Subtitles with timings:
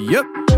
[0.00, 0.49] Yep.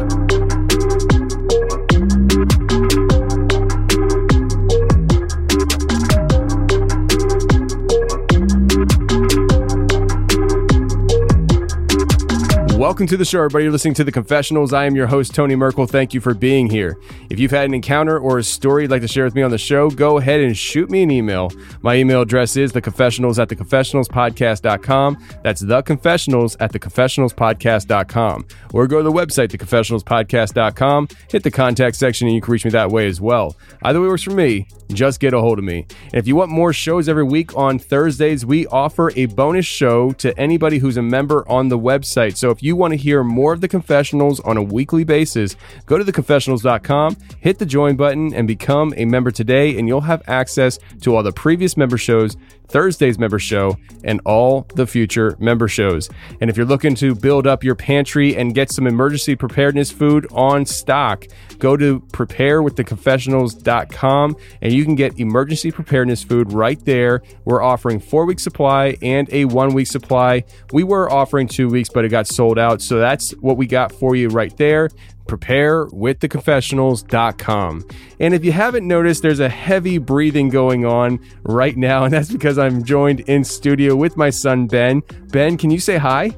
[12.93, 13.65] Welcome to the show, everybody.
[13.65, 14.75] You're listening to The Confessionals.
[14.75, 15.87] I am your host, Tony Merkel.
[15.87, 16.99] Thank you for being here.
[17.31, 19.51] If you've had an encounter or a story you'd like to share with me on
[19.51, 21.51] the show, go ahead and shoot me an email.
[21.81, 25.27] My email address is theconfessionals at theconfessionalspodcast.com.
[25.43, 28.47] That's theconfessionals at theconfessionalspodcast.com.
[28.75, 32.73] Or go to the website, theconfessionalspodcast.com, hit the contact section, and you can reach me
[32.73, 33.57] that way as well.
[33.85, 34.67] Either way works for me.
[34.93, 35.87] Just get a hold of me.
[36.07, 40.13] And if you want more shows every week on Thursdays, we offer a bonus show
[40.13, 42.37] to anybody who's a member on the website.
[42.37, 45.57] So if you want to hear more of the confessionals on a weekly basis,
[45.87, 50.21] go to theconfessionals.com, hit the join button, and become a member today, and you'll have
[50.27, 52.37] access to all the previous member shows,
[52.73, 56.09] Thursday's member show, and all the future member shows.
[56.41, 60.27] And if you're looking to build up your pantry and get some emergency preparedness food
[60.33, 61.27] on stock,
[61.59, 67.23] go to preparewiththeconfessionals.com and you can get emergency preparedness food right there.
[67.45, 70.45] We're offering four week supply and a one week supply.
[70.73, 72.83] We were offering two weeks, but it got sold out.
[72.83, 74.89] So that's what we got for you right there
[75.27, 77.85] preparewiththeconfessionals.com.
[78.21, 82.31] And if you haven't noticed, there's a heavy breathing going on right now, and that's
[82.31, 85.03] because I'm joined in studio with my son, Ben.
[85.31, 86.31] Ben, can you say hi?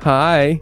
[0.00, 0.60] Hi.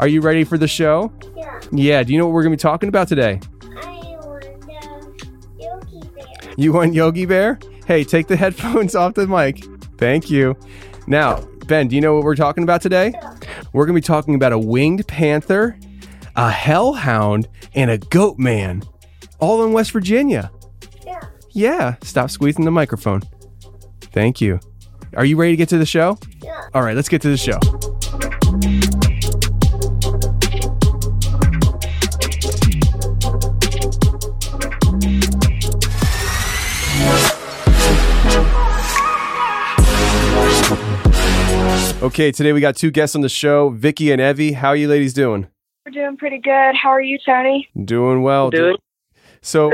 [0.00, 1.12] Are you ready for the show?
[1.36, 2.02] Yeah, Yeah.
[2.02, 3.40] Do you know what we're going to be talking about today?
[3.62, 4.44] I want
[5.58, 6.54] Yogi Bear.
[6.56, 7.58] You want Yogi Bear?
[7.86, 9.64] Hey, take the headphones off the mic.
[9.98, 10.56] Thank you.
[11.06, 13.12] Now, Ben, do you know what we're talking about today?
[13.72, 15.78] We're going to be talking about a winged panther,
[16.36, 18.82] a hellhound, and a goat man,
[19.38, 20.50] all in West Virginia.
[21.04, 21.24] Yeah.
[21.50, 23.22] Yeah, stop squeezing the microphone.
[24.00, 24.60] Thank you.
[25.16, 26.18] Are you ready to get to the show?
[26.42, 26.68] Yeah.
[26.74, 27.58] All right, let's get to the show.
[42.02, 44.52] Okay, today we got two guests on the show, Vickie and Evie.
[44.52, 45.46] How are you ladies doing?
[45.86, 46.74] We're doing pretty good.
[46.74, 47.68] How are you, Tony?
[47.84, 48.48] Doing well.
[48.50, 48.76] Doing-
[49.42, 49.72] So,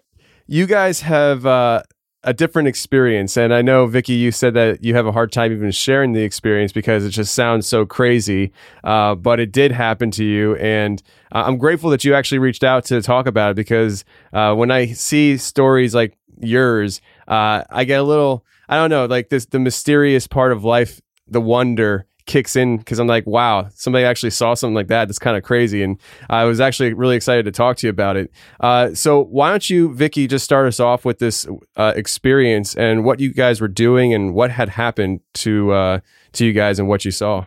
[0.48, 1.82] you guys have uh,
[2.24, 5.52] a different experience, and I know Vickie, you said that you have a hard time
[5.52, 8.52] even sharing the experience because it just sounds so crazy.
[8.82, 11.00] Uh, but it did happen to you, and
[11.32, 14.72] uh, I'm grateful that you actually reached out to talk about it because uh, when
[14.72, 19.46] I see stories like yours, uh, I get a little, I don't know, like this
[19.46, 24.30] the mysterious part of life, the wonder kicks in because I'm like, wow, somebody actually
[24.30, 25.06] saw something like that.
[25.06, 25.82] That's kind of crazy.
[25.82, 25.98] And
[26.30, 28.30] I was actually really excited to talk to you about it.
[28.60, 31.46] Uh, so why don't you, Vickie, just start us off with this
[31.76, 36.00] uh, experience and what you guys were doing and what had happened to uh,
[36.32, 37.44] to you guys and what you saw.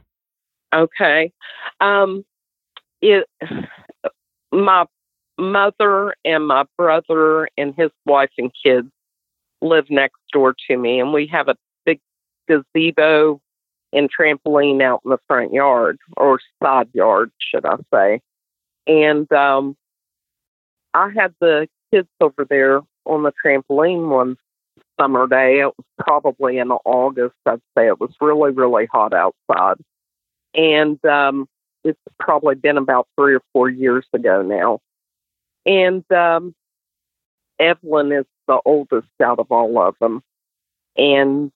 [0.73, 1.31] Okay.
[1.79, 2.25] Um,
[3.01, 3.25] it,
[4.51, 4.85] my
[5.37, 8.87] mother and my brother and his wife and kids
[9.61, 11.55] live next door to me, and we have a
[11.85, 11.99] big
[12.47, 13.41] gazebo
[13.93, 18.21] and trampoline out in the front yard or side yard, should I say.
[18.87, 19.75] And um,
[20.93, 24.37] I had the kids over there on the trampoline one
[24.99, 25.59] summer day.
[25.59, 27.87] It was probably in August, I'd say.
[27.87, 29.77] It was really, really hot outside.
[30.53, 31.47] And um,
[31.83, 34.79] it's probably been about three or four years ago now.
[35.65, 36.53] And um,
[37.59, 40.21] Evelyn is the oldest out of all of them.
[40.97, 41.51] And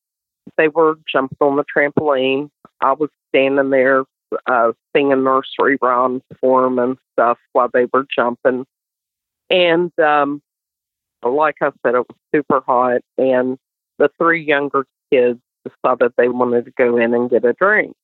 [0.58, 2.50] they were jumping on the trampoline.
[2.82, 4.04] I was standing there
[4.48, 8.66] uh, singing nursery rhymes for them and stuff while they were jumping.
[9.50, 10.42] And um,
[11.24, 13.02] like I said, it was super hot.
[13.18, 13.58] And
[13.98, 17.96] the three younger kids decided they wanted to go in and get a drink.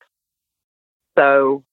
[1.17, 1.63] So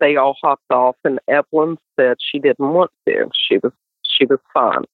[0.00, 3.30] they all hopped off, and Evelyn said she didn't want to.
[3.48, 4.84] She was she was fine.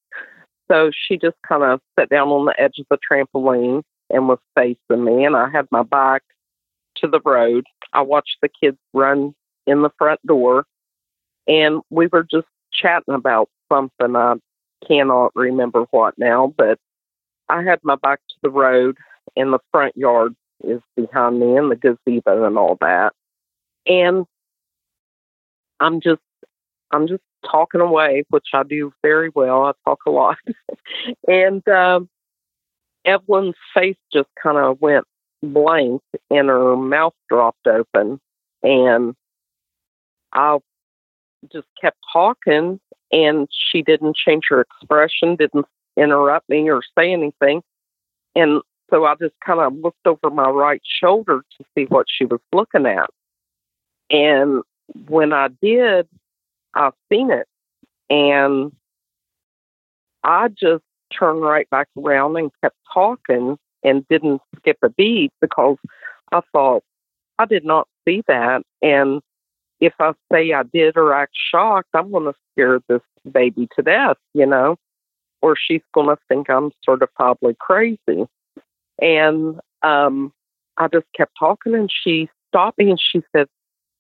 [0.71, 4.39] So she just kind of sat down on the edge of the trampoline and was
[4.55, 6.23] facing me, and I had my back
[6.97, 7.65] to the road.
[7.93, 9.35] I watched the kids run
[9.67, 10.65] in the front door,
[11.47, 14.15] and we were just chatting about something.
[14.17, 14.35] I
[14.87, 16.79] cannot remember what now, but
[17.49, 18.97] I had my back to the road,
[19.37, 23.13] and the front yard is behind me, and the gazebo and all that.
[23.87, 24.27] And
[25.81, 26.23] I'm just,
[26.91, 29.65] I'm just talking away, which I do very well.
[29.65, 30.39] I talk a lot,
[31.29, 32.09] and um,
[33.07, 35.05] Evelyn's face just kind of went
[35.43, 38.21] blank, and her mouth dropped open,
[38.63, 39.15] and
[40.33, 40.59] I
[41.53, 42.81] just kept talking,
[43.13, 45.67] and she didn't change her expression, didn't
[45.97, 47.63] interrupt me or say anything.
[48.35, 48.61] And
[48.91, 52.41] so I just kind of looked over my right shoulder to see what she was
[52.53, 53.09] looking at.
[54.11, 54.63] And
[55.09, 56.07] when I did,
[56.75, 57.47] I seen it.
[58.11, 58.73] And
[60.23, 60.85] I just
[61.17, 65.77] turned right back around and kept talking and didn't skip a beat because
[66.33, 66.83] I thought
[67.39, 68.63] I did not see that.
[68.83, 69.21] And
[69.81, 73.83] if I say I did or act shocked, I'm going to scare this baby to
[73.83, 74.77] death, you know,
[75.43, 78.27] or she's going to think I'm certifiably crazy.
[79.01, 80.33] And um,
[80.77, 83.47] I just kept talking, and she stopped me and she said,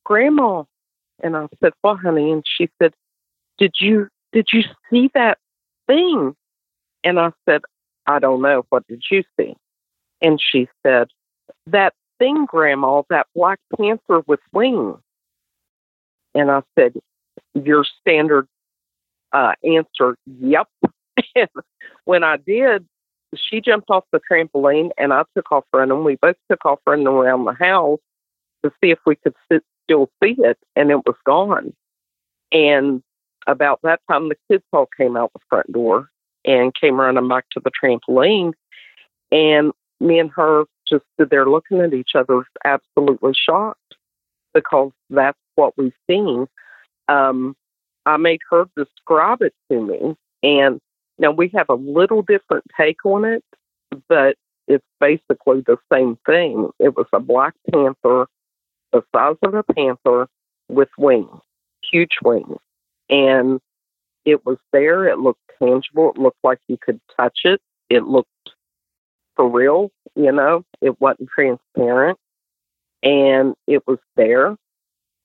[0.04, 0.64] "Grandma,"
[1.22, 2.94] and I said, Well, honey?" And she said,
[3.58, 5.38] "Did you did you see that
[5.86, 6.34] thing?"
[7.06, 7.62] And I said,
[8.06, 8.66] "I don't know.
[8.68, 9.54] What did you see?"
[10.22, 11.08] And she said,
[11.66, 14.98] That thing, Grandma, that Black Panther with wings.
[16.34, 16.94] And I said,
[17.54, 18.48] Your standard
[19.32, 20.68] uh, answer, Yep.
[21.34, 21.48] and
[22.04, 22.86] when I did,
[23.34, 26.04] she jumped off the trampoline and I took off running.
[26.04, 28.00] We both took off running around the house
[28.64, 31.74] to see if we could sit, still see it, and it was gone.
[32.52, 33.02] And
[33.46, 36.10] about that time, the kids all came out the front door
[36.46, 38.52] and came running back to the trampoline.
[39.32, 43.80] And me and her just stood there looking at each other, absolutely shocked
[44.54, 46.46] because that's what we've seen.
[47.08, 47.56] Um,
[48.06, 50.80] I made her describe it to me, and
[51.18, 53.44] now we have a little different take on it,
[54.08, 54.36] but
[54.68, 56.70] it's basically the same thing.
[56.78, 58.26] It was a black panther,
[58.92, 60.28] the size of a panther,
[60.68, 61.40] with wings,
[61.92, 62.58] huge wings,
[63.08, 63.60] and
[64.26, 65.08] it was there.
[65.08, 66.10] It looked tangible.
[66.10, 67.62] It looked like you could touch it.
[67.88, 68.28] It looked
[69.36, 72.18] for real, you know, it wasn't transparent
[73.02, 74.56] and it was there.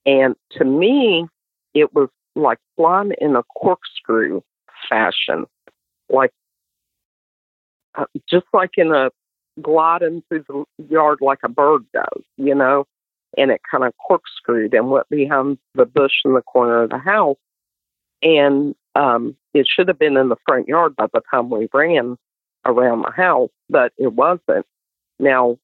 [0.05, 1.25] And to me,
[1.73, 4.41] it was like flying in a corkscrew
[4.89, 5.45] fashion,
[6.09, 6.31] like
[7.95, 9.09] uh, just like in a
[9.61, 12.85] gliding through the yard like a bird does, you know,
[13.37, 16.97] and it kind of corkscrewed and went behind the bush in the corner of the
[16.97, 17.37] house.
[18.21, 22.17] And um, it should have been in the front yard by the time we ran
[22.65, 24.65] around the house, but it wasn't.
[25.19, 25.57] Now,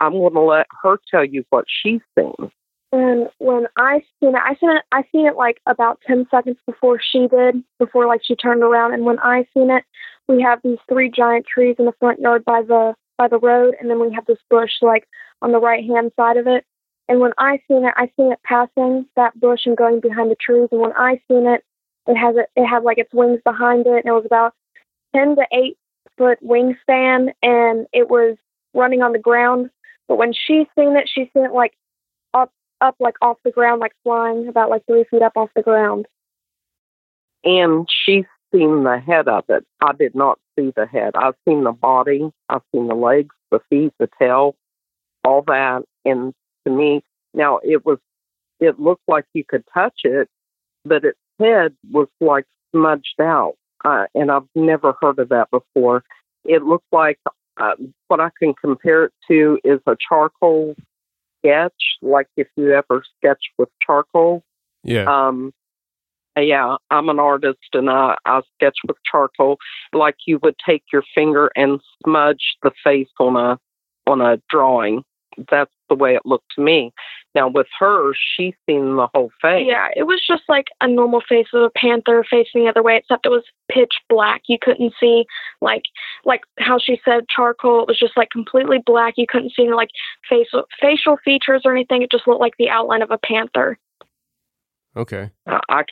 [0.00, 2.50] I'm going to let her tell you what she's seen.
[2.92, 4.82] And when I seen it, I seen it.
[4.90, 8.94] I seen it like about ten seconds before she did, before like she turned around.
[8.94, 9.84] And when I seen it,
[10.26, 13.74] we have these three giant trees in the front yard by the by the road,
[13.78, 15.06] and then we have this bush like
[15.42, 16.64] on the right hand side of it.
[17.08, 20.36] And when I seen it, I seen it passing that bush and going behind the
[20.36, 20.68] trees.
[20.72, 21.62] And when I seen it,
[22.10, 24.54] it has it, it had like its wings behind it, and it was about
[25.14, 25.76] ten to eight
[26.20, 28.36] foot wingspan and it was
[28.74, 29.70] running on the ground.
[30.06, 31.72] But when she seen it, she seen it like
[32.34, 35.62] up, up like off the ground, like flying about like three feet up off the
[35.62, 36.06] ground.
[37.42, 39.64] And she's seen the head of it.
[39.80, 41.12] I did not see the head.
[41.14, 42.30] I've seen the body.
[42.50, 44.56] I've seen the legs, the feet, the tail,
[45.24, 45.84] all that.
[46.04, 46.34] And
[46.66, 47.02] to me,
[47.32, 47.98] now it was,
[48.58, 50.28] it looked like you could touch it,
[50.84, 53.54] but its head was like smudged out
[53.84, 56.04] uh, and I've never heard of that before.
[56.44, 57.18] It looked like
[57.56, 57.72] uh,
[58.08, 60.74] what I can compare it to is a charcoal
[61.38, 64.42] sketch, like if you ever sketch with charcoal.
[64.82, 65.04] Yeah.
[65.04, 65.52] Um,
[66.38, 69.58] yeah, I'm an artist and I, I sketch with charcoal,
[69.92, 73.58] like you would take your finger and smudge the face on a
[74.06, 75.02] on a drawing.
[75.50, 76.92] That's the way it looked to me.
[77.34, 79.66] Now with her, she's seen the whole face.
[79.66, 82.96] Yeah, it was just like a normal face of a panther facing the other way,
[82.96, 84.42] except it was pitch black.
[84.48, 85.26] You couldn't see
[85.60, 85.84] like
[86.24, 87.82] like how she said charcoal.
[87.82, 89.14] It was just like completely black.
[89.16, 89.90] You couldn't see any like
[90.28, 92.02] facial facial features or anything.
[92.02, 93.78] It just looked like the outline of a panther.
[94.96, 95.30] Okay.
[95.46, 95.84] I, I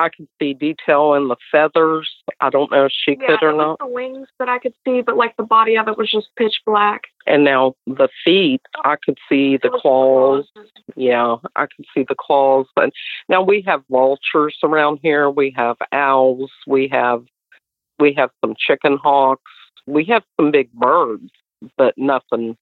[0.00, 2.10] I could see detail in the feathers.
[2.40, 3.78] I don't know if she yeah, could or not.
[3.78, 6.54] the wings that I could see, but like the body of it was just pitch
[6.64, 7.02] black.
[7.26, 10.46] And now the feet, I could see the claws.
[10.96, 12.66] Yeah, I could see the claws.
[12.76, 12.92] And
[13.28, 15.28] now we have vultures around here.
[15.28, 16.50] We have owls.
[16.66, 17.24] We have
[17.98, 19.52] we have some chicken hawks.
[19.86, 21.30] We have some big birds,
[21.76, 22.56] but nothing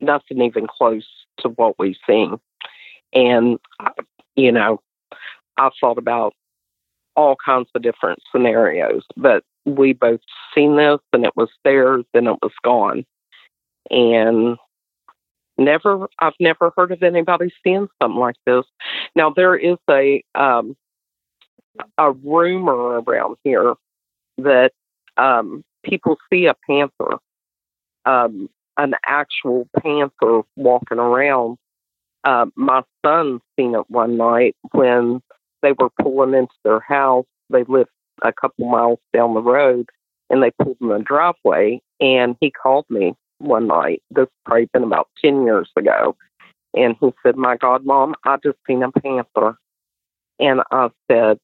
[0.00, 1.06] nothing even close
[1.40, 2.40] to what we've seen.
[3.12, 3.90] And uh,
[4.36, 4.80] you know,
[5.58, 6.32] I thought about
[7.16, 10.20] all kinds of different scenarios, but we both
[10.54, 13.04] seen this and it was there, then it was gone.
[13.90, 14.56] And
[15.58, 18.64] never I've never heard of anybody seeing something like this.
[19.14, 20.76] Now there is a um
[21.98, 23.74] a rumor around here
[24.38, 24.72] that
[25.16, 27.18] um people see a panther,
[28.04, 31.58] um, an actual panther walking around.
[32.24, 35.20] Uh, my son seen it one night when
[35.62, 37.26] they were pulling into their house.
[37.50, 37.90] They lived
[38.22, 39.88] a couple miles down the road
[40.30, 44.02] and they pulled in the driveway and he called me one night.
[44.10, 46.16] This probably been about ten years ago.
[46.74, 49.56] And he said, My God, Mom, I just seen a panther.
[50.38, 51.38] And I said,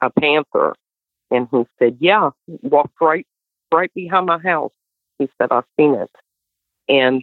[0.00, 0.74] A panther.
[1.30, 2.30] And he said, Yeah,
[2.62, 3.26] walked right
[3.72, 4.72] right behind my house.
[5.18, 6.10] He said, I've seen it.
[6.88, 7.22] And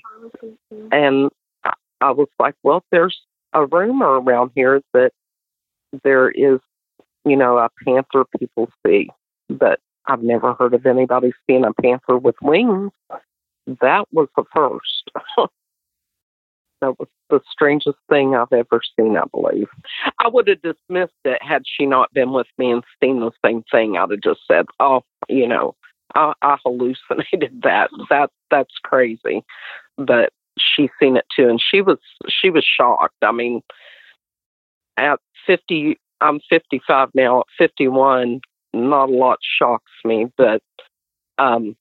[0.91, 1.29] and
[1.63, 3.19] I- I was like, Well, there's
[3.53, 5.11] a rumor around here that
[6.03, 6.59] there is,
[7.25, 9.09] you know, a panther people see,
[9.49, 12.91] but I've never heard of anybody seeing a panther with wings.
[13.81, 15.11] That was the first.
[16.81, 19.69] that was the strangest thing I've ever seen, I believe.
[20.19, 23.63] I would have dismissed it had she not been with me and seen the same
[23.71, 23.97] thing.
[23.97, 25.75] I'd have just said, Oh, you know,
[26.15, 27.89] I, I hallucinated that.
[28.09, 29.43] That that's crazy.
[29.97, 33.15] But she seen it too and she was she was shocked.
[33.21, 33.61] I mean
[34.97, 38.41] at fifty I'm fifty five now, at fifty one,
[38.73, 40.61] not a lot shocks me, but
[41.37, 41.75] um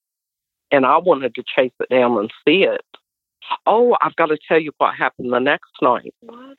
[0.70, 2.80] and I wanted to chase it down and see it.
[3.66, 6.14] Oh, I've got to tell you what happened the next night.
[6.20, 6.56] What?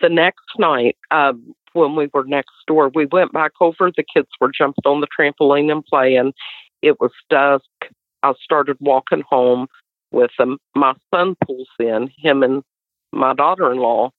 [0.00, 3.90] The next night, um, when we were next door, we went back over.
[3.90, 6.32] The kids were jumping on the trampoline and playing.
[6.80, 7.64] It was dusk.
[8.22, 9.66] I started walking home
[10.12, 10.58] with them.
[10.76, 12.62] My son pulls in, him and
[13.12, 14.10] my daughter in law.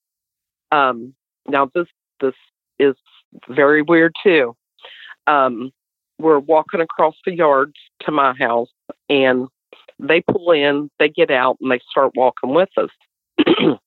[0.71, 1.13] Um,
[1.47, 1.87] now this
[2.19, 2.33] this
[2.79, 2.95] is
[3.49, 4.55] very weird too.
[5.27, 5.71] Um,
[6.19, 8.69] we're walking across the yard to my house
[9.09, 9.47] and
[9.99, 12.89] they pull in, they get out and they start walking with us.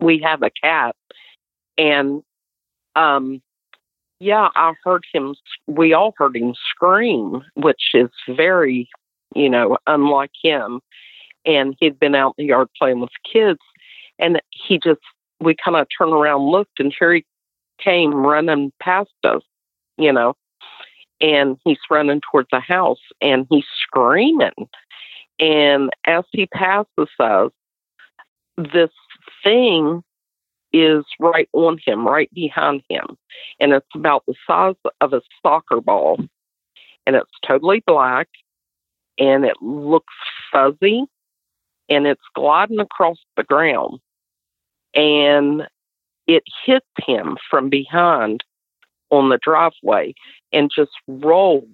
[0.00, 0.94] we have a cat
[1.78, 2.22] and
[2.94, 3.40] um
[4.18, 5.34] yeah, I heard him
[5.66, 8.88] we all heard him scream, which is very,
[9.34, 10.80] you know, unlike him.
[11.44, 13.60] And he'd been out in the yard playing with kids
[14.18, 15.00] and he just
[15.40, 17.24] we kind of turned around, looked, and he
[17.78, 19.42] came running past us,
[19.98, 20.34] you know,
[21.20, 24.68] and he's running towards the house and he's screaming.
[25.38, 27.50] And as he passes us,
[28.56, 28.90] this
[29.44, 30.02] thing
[30.72, 33.16] is right on him, right behind him.
[33.60, 36.18] And it's about the size of a soccer ball.
[37.06, 38.28] And it's totally black
[39.18, 40.14] and it looks
[40.52, 41.04] fuzzy
[41.88, 44.00] and it's gliding across the ground
[44.96, 45.68] and
[46.26, 48.42] it hits him from behind
[49.10, 50.14] on the driveway
[50.52, 51.68] and just rolls.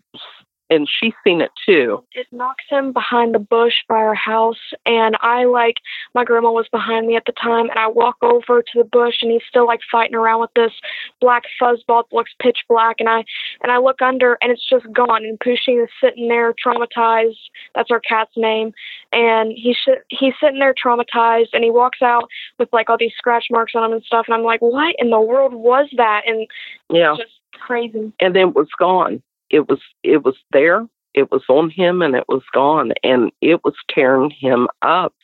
[0.70, 2.02] And she's seen it too.
[2.12, 5.74] It knocks him behind the bush by our house, and I like
[6.14, 9.16] my grandma was behind me at the time, and I walk over to the bush,
[9.20, 10.72] and he's still like fighting around with this
[11.20, 13.22] black fuzzball that looks pitch black, and I
[13.62, 17.36] and I look under, and it's just gone, and Pushing is sitting there traumatized.
[17.74, 18.72] That's our cat's name,
[19.12, 23.12] and he's sh- he's sitting there traumatized, and he walks out with like all these
[23.18, 26.22] scratch marks on him and stuff, and I'm like, what in the world was that?
[26.26, 26.46] And
[26.88, 27.14] Yeah.
[27.18, 28.10] just crazy.
[28.20, 29.22] and then it was gone.
[29.52, 30.86] It was it was there.
[31.14, 35.14] It was on him and it was gone and it was tearing him up.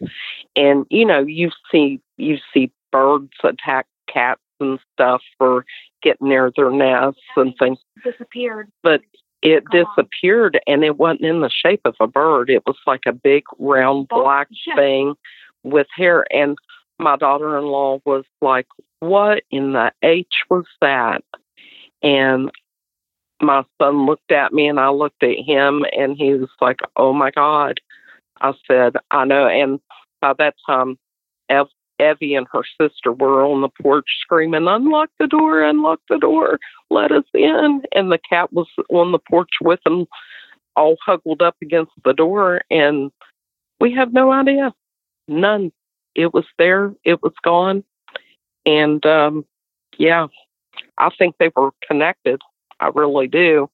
[0.54, 5.64] And you know, you see you see birds attack cats and stuff for
[6.02, 7.78] getting near their nests and things.
[8.04, 8.70] Disappeared.
[8.82, 9.00] But
[9.40, 12.50] it disappeared and it wasn't in the shape of a bird.
[12.50, 14.74] It was like a big round black yeah.
[14.74, 15.14] thing
[15.62, 16.56] with hair and
[16.98, 18.66] my daughter in law was like,
[19.00, 21.22] What in the H was that?
[22.02, 22.50] And
[23.40, 27.12] my son looked at me and I looked at him and he was like, Oh
[27.12, 27.80] my God.
[28.40, 29.46] I said, I know.
[29.46, 29.80] And
[30.20, 30.98] by that time,
[31.48, 31.66] Ev
[32.00, 36.60] Evie and her sister were on the porch screaming, Unlock the door, unlock the door,
[36.90, 37.82] let us in.
[37.92, 40.06] And the cat was on the porch with them,
[40.76, 42.62] all huddled up against the door.
[42.70, 43.10] And
[43.80, 44.72] we have no idea.
[45.26, 45.72] None.
[46.14, 47.84] It was there, it was gone.
[48.64, 49.44] And um,
[49.98, 50.26] yeah,
[50.98, 52.40] I think they were connected.
[52.80, 53.68] I really do.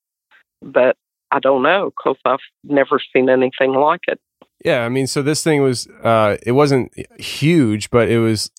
[0.63, 0.97] But
[1.31, 4.21] I don't know because I've never seen anything like it.
[4.65, 8.51] Yeah, I mean, so this thing was uh it wasn't huge, but it was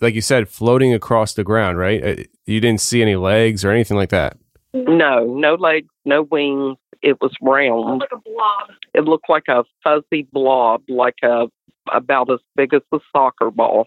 [0.00, 2.04] like you said floating across the ground, right?
[2.04, 4.36] Uh, You didn't see any legs or anything like that.
[4.72, 6.76] No, no legs, no wings.
[7.02, 8.00] It was round.
[8.00, 8.70] like a blob.
[8.94, 11.46] It looked like a fuzzy blob, like a
[11.92, 13.86] about as big as a soccer ball,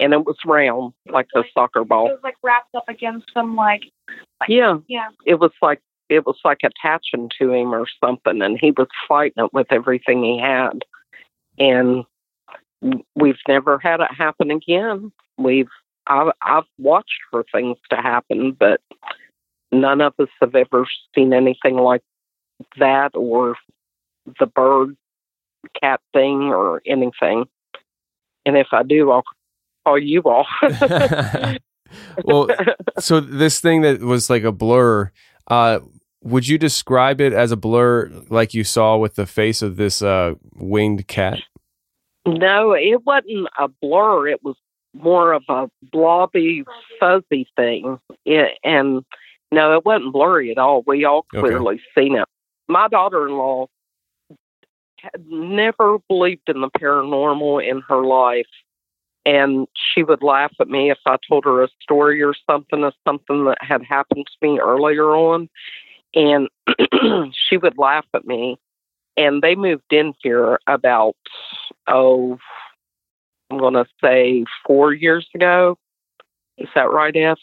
[0.00, 2.08] and it was round like a soccer ball.
[2.08, 5.08] It was like wrapped up against some like, like Yeah, yeah.
[5.26, 9.44] it was like it was like attaching to him or something, and he was fighting
[9.44, 10.84] it with everything he had.
[11.58, 12.04] And
[13.16, 15.12] we've never had it happen again.
[15.36, 15.68] We've
[16.06, 18.80] I've, I've watched for things to happen, but
[19.70, 22.02] none of us have ever seen anything like
[22.78, 23.56] that or
[24.38, 24.96] the bird
[25.80, 27.44] cat thing or anything.
[28.46, 29.24] And if I do, I'll
[29.84, 30.46] call you all.
[32.24, 32.48] well,
[32.98, 35.10] so this thing that was like a blur,
[35.48, 35.80] uh
[36.22, 40.02] would you describe it as a blur like you saw with the face of this
[40.02, 41.38] uh winged cat?
[42.26, 44.28] No, it wasn't a blur.
[44.28, 44.56] It was
[44.94, 46.64] more of a blobby,
[46.98, 47.98] fuzzy thing.
[48.24, 49.04] It, and
[49.52, 50.82] no, it wasn't blurry at all.
[50.86, 51.40] We all Okay.
[51.40, 52.26] clearly seen it.
[52.68, 53.68] My daughter-in-law
[55.00, 58.46] had never believed in the paranormal in her life,
[59.28, 62.94] and she would laugh at me if I told her a story or something of
[63.06, 65.50] something that had happened to me earlier on,
[66.14, 66.48] and
[67.48, 68.56] she would laugh at me.
[69.18, 71.16] And they moved in here about
[71.88, 72.38] oh,
[73.50, 75.76] I'm going to say four years ago.
[76.56, 77.38] Is that right, F?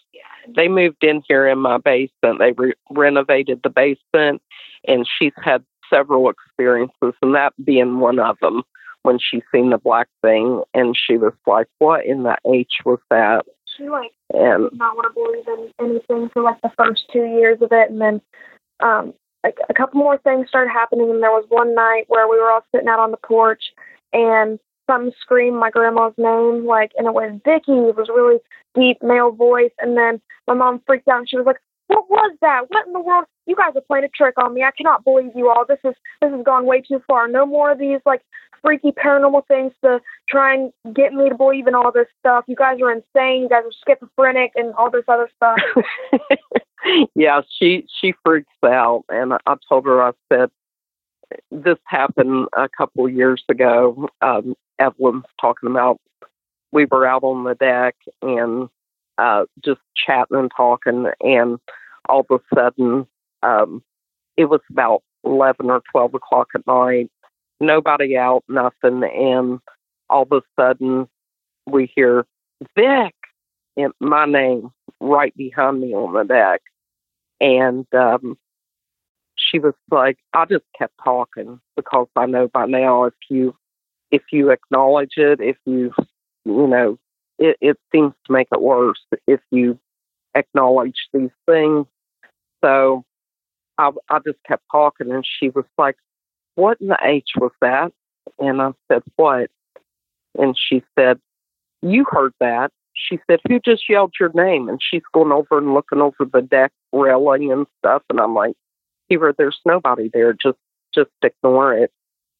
[0.55, 2.39] They moved in here in my basement.
[2.39, 4.41] They re- renovated the basement,
[4.87, 8.63] and she's had several experiences, and that being one of them
[9.05, 12.99] when she seen the black thing, and she was like, "What in the H was
[13.09, 13.45] that?"
[13.77, 17.25] She like And did not want to believe in anything for like the first two
[17.25, 18.21] years of it, and then
[18.81, 19.13] um,
[19.43, 21.09] like a couple more things started happening.
[21.09, 23.63] And there was one night where we were all sitting out on the porch,
[24.11, 27.89] and something screamed my grandma's name, like, and it was Vickie.
[27.89, 28.39] It was a really
[28.75, 32.35] deep male voice, and then my mom freaked out, and she was like, "What was
[32.41, 32.65] that?
[32.69, 33.25] What in the world?
[33.45, 34.63] You guys are playing a trick on me.
[34.63, 35.65] I cannot believe you all.
[35.67, 37.27] This is this has gone way too far.
[37.27, 38.21] No more of these like."
[38.61, 42.45] Freaky paranormal things to try and get me to believe in all this stuff.
[42.47, 43.43] You guys are insane.
[43.43, 45.59] You guys are schizophrenic and all this other stuff.
[47.15, 50.49] yeah, she she freaks out, and I, told her I said
[51.51, 54.09] this happened a couple years ago.
[54.21, 55.99] Um, Evelyn's talking about
[56.71, 58.69] we were out on the deck and
[59.17, 61.59] uh, just chatting and talking, and
[62.07, 63.07] all of a sudden,
[63.43, 63.83] um,
[64.37, 67.09] it was about eleven or twelve o'clock at night.
[67.59, 69.59] Nobody out, nothing, and
[70.09, 71.07] all of a sudden,
[71.65, 72.25] we hear
[72.75, 73.13] Vic
[73.75, 76.61] in my name right behind me on the deck
[77.41, 78.37] and um
[79.35, 83.55] she was like i just kept talking because i know by now if you
[84.11, 85.91] if you acknowledge it if you
[86.45, 86.97] you know
[87.39, 89.79] it, it seems to make it worse if you
[90.35, 91.85] acknowledge these things
[92.63, 93.03] so
[93.77, 95.95] i i just kept talking and she was like
[96.55, 97.91] what in the h was that
[98.39, 99.49] and i said what
[100.37, 101.19] and she said
[101.81, 104.69] you heard that she said, Who just yelled your name?
[104.69, 108.01] And she's going over and looking over the deck railing and stuff.
[108.09, 108.55] And I'm like,
[109.11, 110.33] Kira, there's nobody there.
[110.33, 110.57] Just
[110.93, 111.91] just ignore it.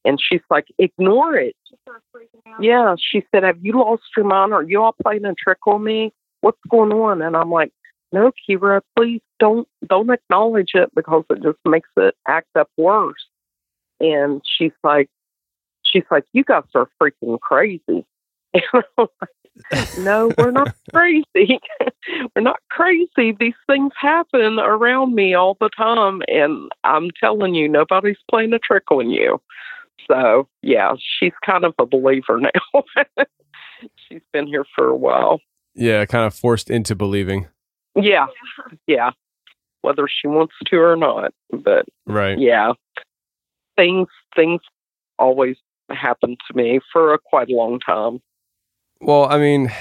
[0.05, 1.55] And she's like, Ignore it.
[2.59, 2.95] Yeah.
[2.97, 4.53] She said, Have you lost your mind?
[4.53, 6.13] Are you all playing a trick on me?
[6.41, 7.21] What's going on?
[7.21, 7.71] And I'm like,
[8.11, 13.25] No, Kira, please don't don't acknowledge it because it just makes it act up worse.
[13.99, 15.09] And she's like
[15.83, 18.05] she's like, You guys are freaking crazy.
[18.53, 19.29] And I'm like,
[19.99, 21.59] no, we're not crazy.
[22.35, 23.35] we're not crazy.
[23.39, 26.21] These things happen around me all the time.
[26.27, 29.41] And I'm telling you, nobody's playing a trick on you.
[30.08, 32.84] So, yeah, she's kind of a believer now.
[34.08, 35.39] she's been here for a while.
[35.73, 37.47] Yeah, kind of forced into believing.
[37.95, 38.27] Yeah,
[38.88, 39.12] yeah.
[39.81, 41.34] Whether she wants to or not.
[41.51, 42.38] But Right.
[42.39, 42.73] yeah,
[43.77, 44.62] things, things
[45.19, 45.58] always
[45.91, 48.19] happen to me for a quite a long time.
[49.01, 49.71] Well, I mean,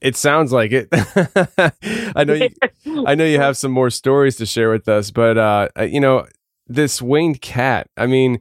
[0.00, 0.88] it sounds like it.
[2.16, 2.50] I know you
[3.06, 6.26] I know you have some more stories to share with us, but uh you know,
[6.66, 8.40] this winged cat, I mean,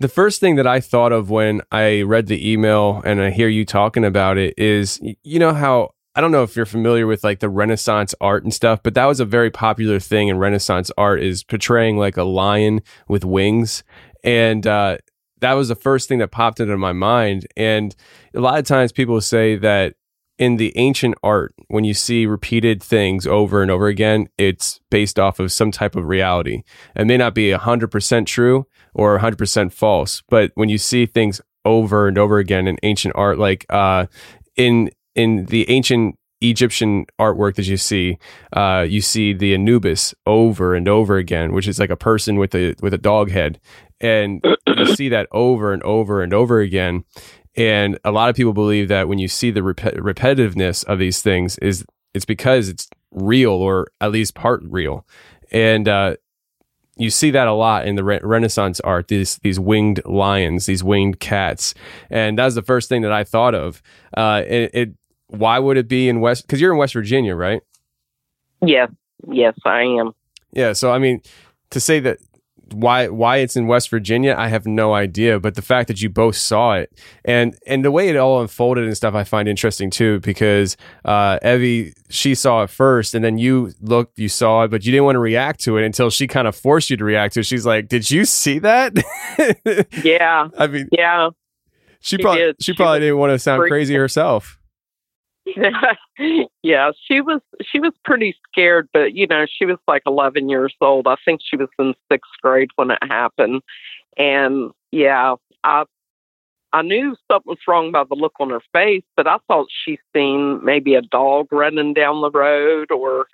[0.00, 3.48] The first thing that I thought of when I read the email and I hear
[3.48, 7.24] you talking about it is, you know how I don't know if you're familiar with
[7.24, 10.90] like the Renaissance art and stuff, but that was a very popular thing in Renaissance
[10.96, 13.82] art is portraying like a lion with wings,
[14.22, 14.98] and uh,
[15.40, 17.46] that was the first thing that popped into my mind.
[17.56, 17.94] And
[18.34, 19.94] a lot of times people say that
[20.38, 25.18] in the ancient art, when you see repeated things over and over again, it's based
[25.18, 26.62] off of some type of reality.
[26.94, 32.08] It may not be 100% true or 100% false, but when you see things over
[32.08, 34.06] and over again in ancient art, like uh,
[34.56, 38.18] in in the ancient Egyptian artwork that you see,
[38.52, 42.54] uh, you see the Anubis over and over again, which is like a person with
[42.54, 43.60] a with a dog head,
[44.00, 47.04] and you see that over and over and over again.
[47.56, 51.20] And a lot of people believe that when you see the rep- repetitiveness of these
[51.22, 55.04] things, is it's because it's real or at least part real,
[55.50, 56.16] and uh,
[56.98, 59.08] you see that a lot in the re- Renaissance art.
[59.08, 61.74] These these winged lions, these winged cats,
[62.10, 63.82] and that was the first thing that I thought of.
[64.16, 64.90] Uh, it, it
[65.28, 66.46] why would it be in West?
[66.46, 67.62] Because you're in West Virginia, right?
[68.60, 68.88] Yeah.
[69.28, 70.12] yes, I am.
[70.52, 70.72] Yeah.
[70.72, 71.22] So I mean,
[71.70, 72.18] to say that
[72.72, 75.40] why why it's in West Virginia, I have no idea.
[75.40, 76.92] But the fact that you both saw it
[77.24, 80.20] and and the way it all unfolded and stuff, I find interesting too.
[80.20, 84.84] Because uh, Evie, she saw it first, and then you looked, you saw it, but
[84.84, 87.34] you didn't want to react to it until she kind of forced you to react
[87.34, 87.46] to it.
[87.46, 88.94] She's like, "Did you see that?"
[90.04, 91.30] Yeah, I mean, yeah.
[92.00, 92.56] she, She probably did.
[92.60, 94.57] she She probably didn't want to sound crazy herself.
[96.62, 100.74] yeah, she was she was pretty scared, but you know, she was like 11 years
[100.80, 101.06] old.
[101.06, 103.62] I think she was in 6th grade when it happened.
[104.16, 105.34] And yeah,
[105.64, 105.84] I
[106.72, 109.98] I knew something was wrong by the look on her face, but I thought she
[110.14, 113.26] seen maybe a dog running down the road or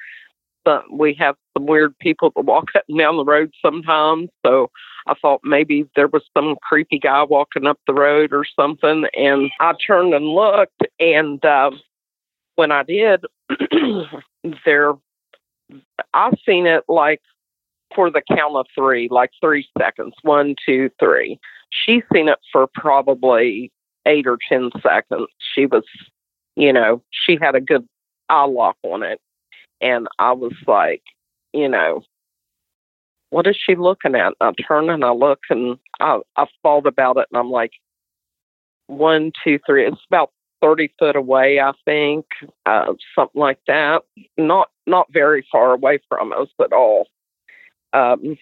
[0.66, 4.28] some, we have some weird people that walk up and down the road sometimes.
[4.44, 4.70] So
[5.06, 9.04] I thought maybe there was some creepy guy walking up the road or something.
[9.14, 11.72] And I turned and looked, and uh,
[12.56, 13.24] when I did,
[14.64, 14.92] there,
[16.12, 17.20] I've seen it like
[17.94, 20.14] for the count of three, like three seconds.
[20.22, 21.38] One, two, three.
[21.70, 23.70] She seen it for probably
[24.06, 25.28] eight or ten seconds.
[25.54, 25.84] She was,
[26.56, 27.86] you know, she had a good
[28.28, 29.20] eye lock on it.
[29.80, 31.02] And I was like,
[31.52, 32.02] you know,
[33.30, 34.34] what is she looking at?
[34.40, 37.72] And I turn and I look and I, I thought about it and I'm like,
[38.86, 39.86] one, two, three.
[39.86, 40.30] It's about
[40.64, 42.24] 30 foot away, I think,
[42.64, 44.02] uh, something like that.
[44.38, 47.06] Not, not very far away from us at all.
[47.92, 48.38] Um,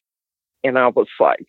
[0.63, 1.49] and I was like,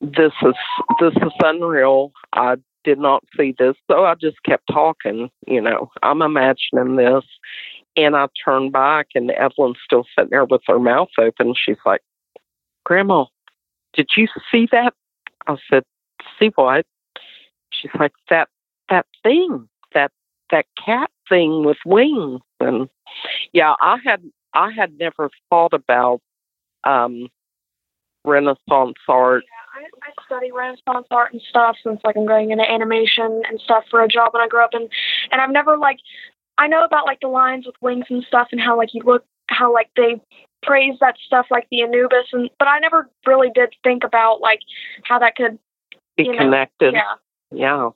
[0.00, 0.54] this is,
[1.00, 2.12] this is unreal.
[2.32, 3.74] I did not see this.
[3.90, 7.24] So I just kept talking, you know, I'm imagining this.
[7.96, 11.54] And I turned back, and Evelyn's still sitting there with her mouth open.
[11.56, 12.00] She's like,
[12.84, 13.24] Grandma,
[13.94, 14.94] did you see that?
[15.48, 15.82] I said,
[16.38, 16.86] See what?
[17.70, 18.48] She's like, That
[18.90, 20.12] that thing, that
[20.50, 22.40] that cat thing with wings.
[22.58, 22.88] And
[23.52, 24.22] yeah, I had
[24.54, 26.20] I had never thought about
[26.84, 27.28] um
[28.24, 29.44] Renaissance art.
[29.74, 33.84] I, I study Renaissance art and stuff since like I'm going into animation and stuff
[33.90, 34.88] for a job when I grew up and
[35.30, 35.98] and I've never like
[36.58, 39.24] I know about like the lions with wings and stuff and how like you look
[39.46, 40.20] how like they
[40.62, 44.60] praise that stuff like the Anubis and but I never really did think about like
[45.04, 45.58] how that could
[46.16, 46.94] Be know, connected.
[46.94, 47.14] yeah.
[47.52, 47.90] Yeah.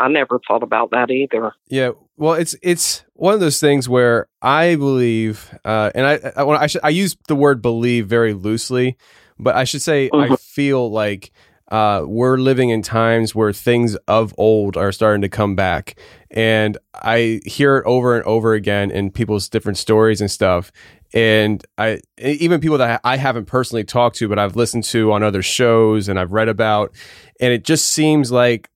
[0.00, 1.52] I never thought about that either.
[1.68, 6.44] Yeah, well, it's it's one of those things where I believe, uh, and I I,
[6.44, 8.96] I, should, I use the word believe very loosely,
[9.38, 11.32] but I should say I feel like
[11.70, 16.78] uh, we're living in times where things of old are starting to come back, and
[16.94, 20.72] I hear it over and over again in people's different stories and stuff.
[21.12, 25.22] And I even people that I haven't personally talked to, but I've listened to on
[25.22, 26.94] other shows and I've read about,
[27.40, 28.70] and it just seems like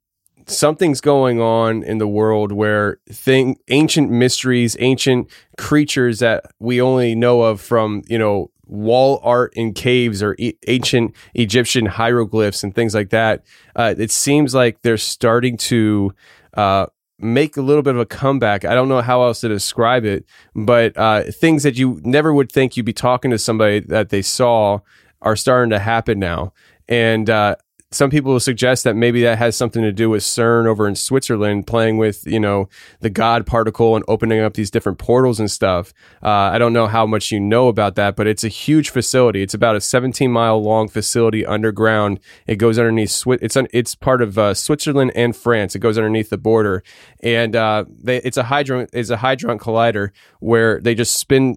[0.47, 7.15] something's going on in the world where thing ancient mysteries ancient creatures that we only
[7.15, 12.75] know of from you know wall art in caves or e- ancient egyptian hieroglyphs and
[12.75, 13.45] things like that
[13.77, 16.13] uh, it seems like they're starting to
[16.55, 16.87] uh,
[17.19, 18.65] make a little bit of a comeback.
[18.65, 22.51] I don't know how else to describe it but uh, things that you never would
[22.51, 24.81] think you'd be talking to somebody that they saw
[25.23, 26.53] are starting to happen now.
[26.87, 27.57] And uh,
[27.95, 30.95] some people will suggest that maybe that has something to do with CERN over in
[30.97, 32.69] Switzerland, playing with you know
[33.01, 35.93] the God particle and opening up these different portals and stuff.
[36.23, 39.43] Uh, I don't know how much you know about that, but it's a huge facility.
[39.43, 42.21] It's about a 17 mile long facility underground.
[42.47, 43.11] It goes underneath.
[43.11, 45.75] Swi- It's un- it's part of uh, Switzerland and France.
[45.75, 46.83] It goes underneath the border,
[47.23, 48.89] and uh, they, it's a hadron.
[48.93, 51.57] It's a hadron collider where they just spin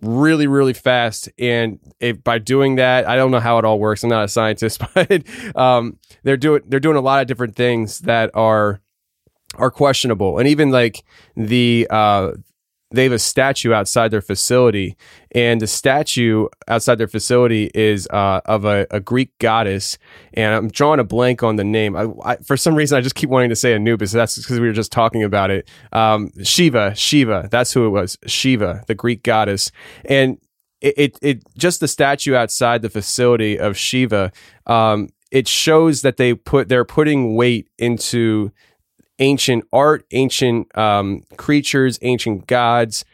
[0.00, 1.28] really really fast.
[1.38, 4.02] And if, by doing that i don't know how it all works.
[4.02, 5.22] I'm not a scientist but
[5.56, 8.80] um, they're doing they're doing a lot of different things that are
[9.56, 10.38] are questionable.
[10.38, 11.04] And even like
[11.36, 12.32] the uh,
[12.92, 14.96] they have a statue outside their facility,
[15.32, 19.96] and the statue outside their facility is uh, of a, a, Greek goddess.
[20.34, 21.94] And I'm drawing a blank on the name.
[21.94, 24.10] I, I, for some reason, I just keep wanting to say Anubis.
[24.12, 25.68] That's because we were just talking about it.
[25.92, 28.18] Um, Shiva, Shiva, that's who it was.
[28.26, 29.70] Shiva, the Greek goddess,
[30.04, 30.38] and
[30.80, 34.32] it, it, it just the statue outside the facility of Shiva.
[34.66, 38.50] Um, it shows that they put they're putting weight into
[39.20, 43.04] ancient art, ancient um, creatures, ancient gods,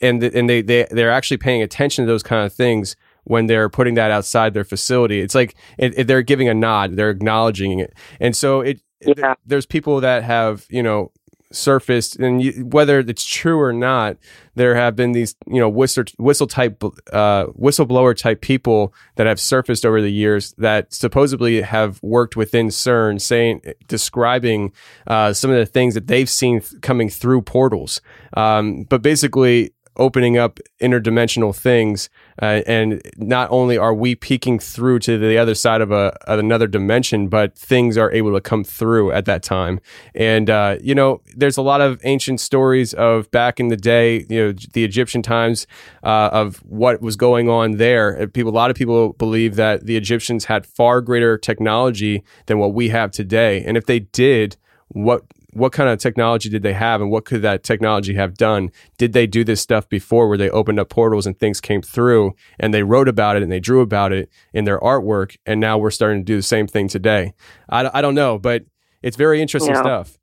[0.00, 3.46] and th- and they they they're actually paying attention to those kind of things when
[3.46, 5.20] they're putting that outside their facility.
[5.20, 8.80] It's like it, it, they're giving a nod, they're acknowledging it, and so it.
[9.00, 9.14] Yeah.
[9.14, 11.12] Th- there's people that have you know
[11.52, 14.16] surfaced, and you, whether it's true or not,
[14.54, 16.82] there have been these, you know, whistle whistle type,
[17.12, 22.68] uh, whistleblower type people that have surfaced over the years that supposedly have worked within
[22.68, 24.72] CERN, saying, describing
[25.06, 28.00] uh, some of the things that they've seen th- coming through portals.
[28.34, 32.08] Um, but basically, opening up interdimensional things.
[32.40, 36.66] Uh, and not only are we peeking through to the other side of, a, another
[36.66, 39.80] dimension, but things are able to come through at that time.
[40.14, 44.26] And, uh, you know, there's a lot of ancient stories of back in the day,
[44.28, 45.66] you know, the Egyptian times
[46.02, 48.26] uh, of what was going on there.
[48.28, 52.72] People, a lot of people believe that the Egyptians had far greater technology than what
[52.72, 53.62] we have today.
[53.64, 54.56] And if they did,
[54.88, 58.70] what what kind of technology did they have and what could that technology have done?
[58.98, 62.34] Did they do this stuff before where they opened up portals and things came through
[62.60, 65.36] and they wrote about it and they drew about it in their artwork?
[65.46, 67.32] And now we're starting to do the same thing today.
[67.68, 68.64] I, I don't know, but
[69.02, 69.80] it's very interesting yeah.
[69.80, 70.18] stuff.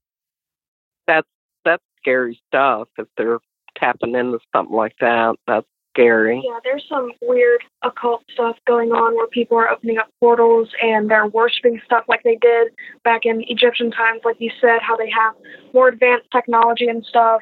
[1.08, 1.28] That's,
[1.64, 3.40] that's scary stuff if they're
[3.78, 5.36] tapping into something like that.
[5.48, 6.42] That's scary.
[6.46, 11.10] Yeah, there's some weird occult stuff going on where people are opening up portals and
[11.10, 12.70] they're worshiping stuff like they did
[13.04, 15.34] back in Egyptian times, like you said, how they have
[15.74, 17.42] more advanced technology and stuff,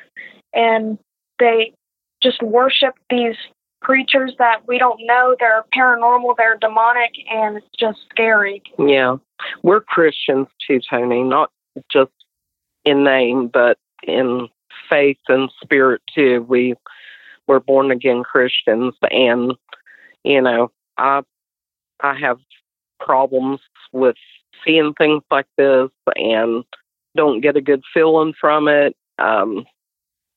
[0.53, 0.97] and
[1.39, 1.73] they
[2.21, 3.35] just worship these
[3.81, 5.35] creatures that we don't know.
[5.39, 8.61] They're paranormal, they're demonic, and it's just scary.
[8.79, 9.17] Yeah.
[9.61, 11.51] We're Christians too, Tony, not
[11.91, 12.11] just
[12.85, 14.47] in name, but in
[14.89, 16.45] faith and spirit too.
[16.47, 16.75] We
[17.47, 19.53] we're born again Christians, and
[20.23, 21.21] you know, I
[21.99, 22.39] I have
[22.99, 23.59] problems
[23.91, 24.15] with
[24.65, 26.63] seeing things like this, and
[27.15, 28.95] don't get a good feeling from it.
[29.19, 29.65] Um,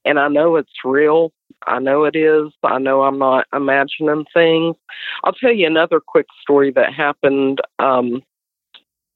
[0.04, 1.32] and I know it's real.
[1.66, 2.52] I know it is.
[2.62, 4.76] I know I'm not imagining things.
[5.24, 8.22] I'll tell you another quick story that happened um,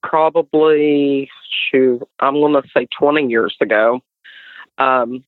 [0.02, 1.30] probably,
[1.70, 4.00] shoot, I'm going to say 20 years ago.
[4.78, 5.24] Um,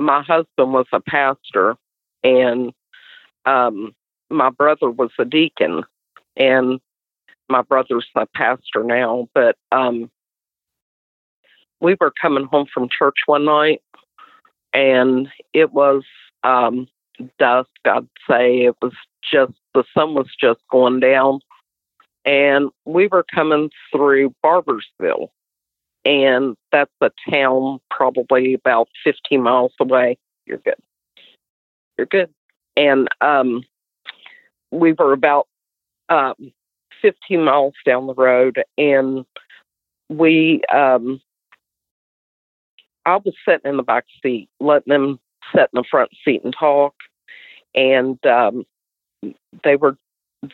[0.00, 1.76] my husband was a pastor,
[2.24, 2.72] and
[3.44, 3.94] um,
[4.30, 5.84] my brother was a deacon,
[6.36, 6.80] and
[7.50, 9.28] my brother's a pastor now.
[9.34, 10.10] But um,
[11.80, 13.82] we were coming home from church one night,
[14.72, 16.02] and it was
[16.44, 16.88] um,
[17.38, 17.68] dusk.
[17.84, 18.94] I'd say it was
[19.30, 21.40] just the sun was just going down,
[22.24, 25.28] and we were coming through Barboursville,
[26.04, 30.18] and that's a town probably about 15 miles away.
[30.46, 30.74] You're good.
[31.98, 32.30] You're good.
[32.76, 33.62] And um,
[34.70, 35.46] we were about
[36.08, 36.52] um,
[37.02, 39.24] 15 miles down the road, and
[40.08, 41.20] we, um,
[43.04, 45.20] I was sitting in the back seat, letting them
[45.54, 46.94] sit in the front seat and talk.
[47.74, 48.64] And um,
[49.62, 49.96] they were,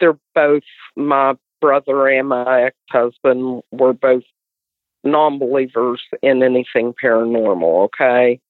[0.01, 0.63] they're both
[0.97, 4.25] my brother and my ex husband were both
[5.07, 8.41] non believers in anything paranormal, okay?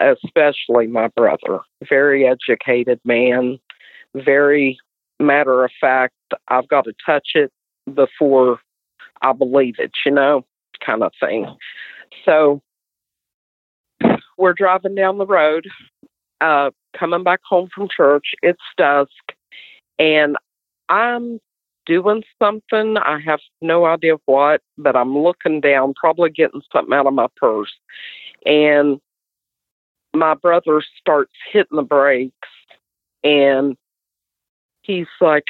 [0.00, 1.60] Especially my brother.
[1.88, 3.58] Very educated man,
[4.14, 4.78] very
[5.18, 6.14] matter of fact.
[6.48, 7.52] I've got to touch it
[7.92, 8.58] before
[9.22, 10.44] I believe it, you know,
[10.84, 11.46] kind of thing.
[12.24, 12.62] So
[14.36, 15.66] we're driving down the road,
[16.40, 18.32] uh, coming back home from church.
[18.42, 19.10] It's dusk,
[19.98, 20.36] and
[20.88, 21.40] I'm
[21.86, 22.96] doing something.
[22.96, 27.28] I have no idea what, but I'm looking down, probably getting something out of my
[27.36, 27.72] purse.
[28.46, 29.00] And
[30.14, 32.48] my brother starts hitting the brakes
[33.22, 33.76] and
[34.82, 35.44] he's like,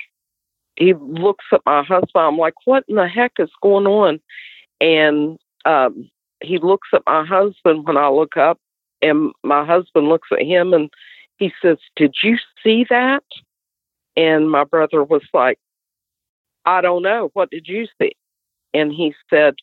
[0.77, 2.11] he looks at my husband.
[2.14, 4.20] I'm like, what in the heck is going on?
[4.81, 6.11] And um,
[6.42, 8.59] he looks at my husband when I look up,
[9.03, 10.90] and my husband looks at him and
[11.37, 13.23] he says, Did you see that?
[14.16, 15.59] And my brother was like,
[16.66, 17.31] I don't know.
[17.35, 18.12] What did you see?
[18.72, 19.55] And he said,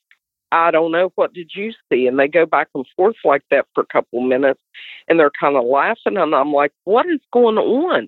[0.52, 1.12] I don't know.
[1.16, 2.08] What did you see?
[2.08, 4.62] And they go back and forth like that for a couple minutes
[5.08, 6.18] and they're kind of laughing.
[6.18, 8.08] And I'm like, what is going on?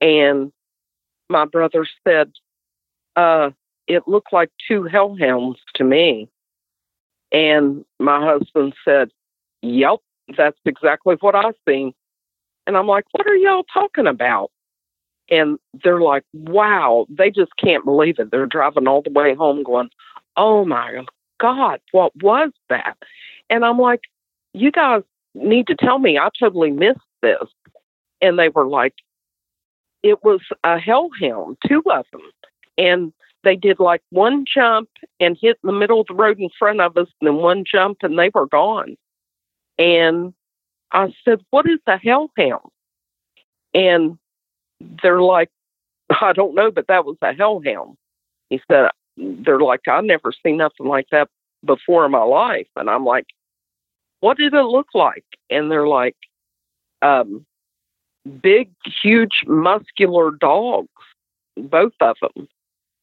[0.00, 0.52] And
[1.28, 2.32] my brother said,
[3.16, 3.50] uh,
[3.86, 6.28] it looked like two hellhounds to me.
[7.32, 9.10] And my husband said,
[9.62, 9.98] Yep,
[10.36, 11.92] that's exactly what I seen.
[12.66, 14.50] And I'm like, What are y'all talking about?
[15.30, 18.30] And they're like, Wow, they just can't believe it.
[18.30, 19.90] They're driving all the way home going,
[20.36, 21.04] Oh my
[21.40, 22.96] God, what was that?
[23.50, 24.00] And I'm like,
[24.52, 25.02] You guys
[25.34, 26.18] need to tell me.
[26.18, 27.44] I totally missed this.
[28.20, 28.94] And they were like,
[30.02, 32.22] It was a hellhound, two of them.
[32.76, 33.12] And
[33.44, 34.88] they did like one jump
[35.20, 37.98] and hit the middle of the road in front of us, and then one jump,
[38.02, 38.96] and they were gone.
[39.78, 40.34] And
[40.92, 42.70] I said, What is a hellhound?
[43.74, 44.18] And
[45.02, 45.50] they're like,
[46.20, 47.96] I don't know, but that was a hellhound.
[48.50, 51.28] He said, They're like, I've never seen nothing like that
[51.64, 52.68] before in my life.
[52.76, 53.26] And I'm like,
[54.20, 55.24] What did it look like?
[55.50, 56.16] And they're like,
[57.02, 57.44] um,
[58.42, 58.70] Big,
[59.02, 60.88] huge, muscular dogs,
[61.56, 62.48] both of them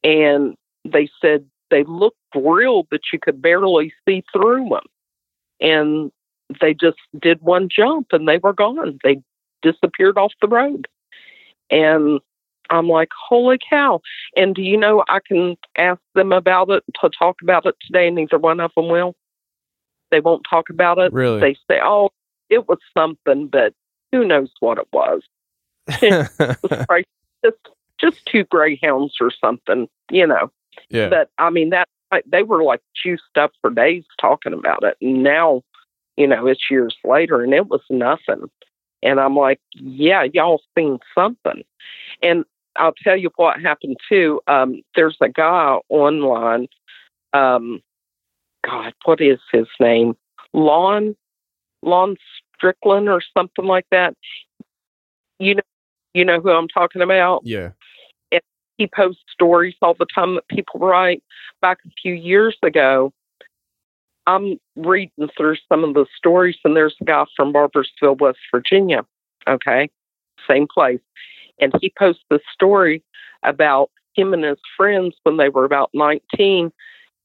[0.06, 4.86] and they said they looked real, but you could barely see through them.
[5.60, 6.12] And
[6.62, 9.00] they just did one jump and they were gone.
[9.04, 9.22] They
[9.64, 10.88] disappeared off the road.
[11.70, 12.20] And
[12.70, 14.02] I'm like, holy cow.
[14.36, 18.08] And do you know, I can ask them about it to talk about it today,
[18.08, 19.16] and neither one of them will.
[20.12, 21.12] They won't talk about it.
[21.14, 21.40] Really?
[21.40, 22.12] They say, oh,
[22.50, 23.74] it was something, but
[24.12, 25.22] who knows what it was.
[25.88, 27.08] it was right.
[27.44, 27.58] Just
[28.00, 30.52] just two greyhounds or something, you know.
[30.90, 31.10] Yeah.
[31.10, 31.88] But I mean that
[32.26, 34.98] they were like juiced up for days talking about it.
[35.02, 35.64] And now,
[36.18, 38.50] you know, it's years later and it was nothing.
[39.06, 41.64] And I'm like, yeah, y'all seen something.
[42.22, 42.44] And
[42.76, 44.42] I'll tell you what happened too.
[44.48, 46.68] Um, there's a guy online,
[47.32, 47.82] um,
[48.66, 50.16] God, what is his name?
[50.54, 51.16] Lon
[51.84, 52.18] Lon
[52.56, 54.16] Strickland or something like that.
[55.40, 55.62] You know
[56.16, 57.42] you know who I'm talking about?
[57.44, 57.72] Yeah.
[58.32, 58.42] And
[58.78, 61.24] he posts stories all the time that people write.
[61.62, 63.14] Back a few years ago,
[64.28, 69.06] I'm reading through some of the stories, and there's a guy from Barboursville, West Virginia.
[69.48, 69.90] Okay.
[70.48, 71.00] Same place.
[71.60, 73.04] And he posts this story
[73.44, 76.72] about him and his friends when they were about 19,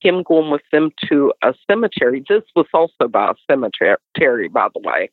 [0.01, 2.25] him going with them to a cemetery.
[2.29, 5.11] This was also by a cemetery, by the way.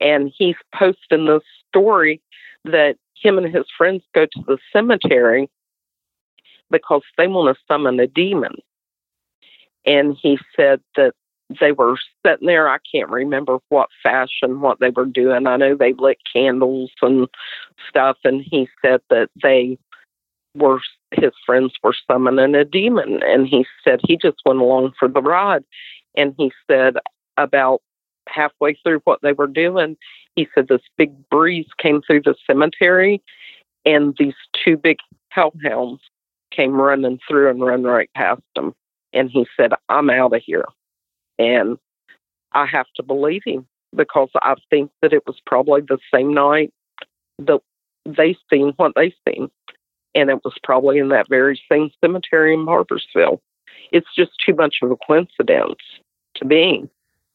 [0.00, 2.20] And he's posting this story
[2.64, 5.50] that him and his friends go to the cemetery
[6.70, 8.54] because they want to summon a demon.
[9.88, 11.14] And he said that
[11.60, 12.68] they were sitting there.
[12.68, 15.46] I can't remember what fashion, what they were doing.
[15.46, 17.26] I know they lit candles and
[17.88, 18.18] stuff.
[18.22, 19.78] And he said that they
[20.54, 20.80] were,
[21.12, 23.22] his friends were summoning a demon.
[23.22, 25.64] And he said he just went along for the ride.
[26.14, 26.96] And he said
[27.38, 27.80] about
[28.28, 29.96] halfway through what they were doing,
[30.36, 33.22] he said this big breeze came through the cemetery
[33.86, 34.98] and these two big
[35.30, 36.02] hellhounds
[36.50, 38.74] came running through and run right past him.
[39.12, 40.66] And he said, I'm out of here.
[41.38, 41.78] And
[42.52, 46.72] I have to believe him because I think that it was probably the same night
[47.38, 47.60] that
[48.04, 49.50] they seen what they seen.
[50.14, 53.40] And it was probably in that very same cemetery in Barboursville.
[53.92, 55.80] It's just too much of a coincidence
[56.36, 56.88] to me.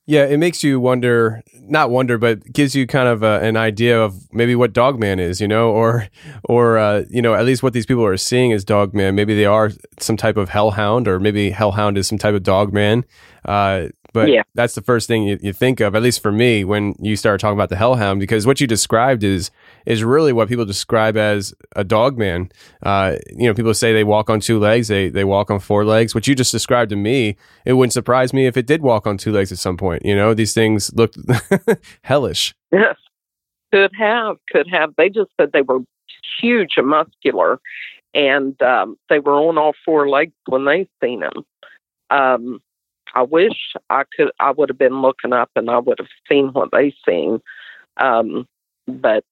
[0.06, 4.02] Yeah, it makes you wonder, not wonder, but gives you kind of a, an idea
[4.02, 6.10] of maybe what Dogman is, you know, or,
[6.44, 9.16] or, uh, you know, at least what these people are seeing as Dogman.
[9.16, 13.06] Maybe they are some type of hellhound, or maybe hellhound is some type of Dogman.
[13.46, 14.44] Uh, but Yeah.
[14.56, 17.42] that's the first thing you, you think of, at least for me, when you start
[17.42, 19.52] talking about the hellhound, because what you described is
[19.86, 22.50] is really what people describe as a dogman.
[22.84, 25.84] Uh, you know, people say they walk on two legs, they they walk on four
[25.84, 26.16] legs.
[26.16, 29.18] What you just described to me, it wouldn't surprise me if it did walk on
[29.18, 30.06] two legs at some point.
[30.06, 31.18] You know, these things looked
[32.04, 32.54] hellish.
[32.72, 32.96] Yes.
[33.74, 34.92] Could have, could have.
[34.98, 35.80] They just said they were
[36.40, 37.60] huge and muscular,
[38.14, 41.34] and um, they were on all four legs when they seen them.
[42.12, 42.60] Um,
[43.14, 44.32] I wish I could.
[44.40, 47.42] I would have been looking up and I would have seen what they seen,
[47.98, 48.48] um,
[48.88, 49.24] but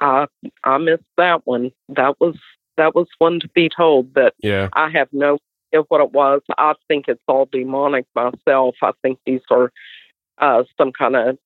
[0.00, 0.26] I
[0.64, 1.70] I missed that one.
[1.88, 2.36] That was
[2.76, 4.68] that was one to be told, but Yeah.
[4.72, 5.38] I have no
[5.72, 6.42] idea what it was.
[6.58, 8.76] I think it's all demonic myself.
[8.82, 9.72] I think these are
[10.38, 11.38] uh, some kind of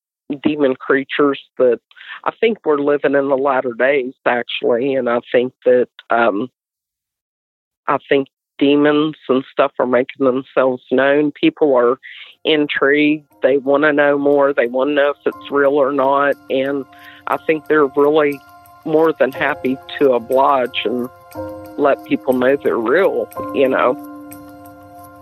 [0.42, 1.80] demon creatures that
[2.24, 6.48] I think we're living in the latter days, actually, and I think that um,
[7.86, 8.28] I think
[8.58, 11.32] demons and stuff are making themselves known.
[11.32, 11.98] People are
[12.44, 13.26] intrigued.
[13.42, 14.52] They want to know more.
[14.52, 16.84] They want to know if it's real or not, and
[17.26, 18.40] I think they're really
[18.84, 21.08] more than happy to oblige and
[21.76, 23.28] let people know they're real.
[23.54, 23.94] You know,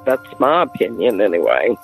[0.07, 1.77] that's my opinion, anyway.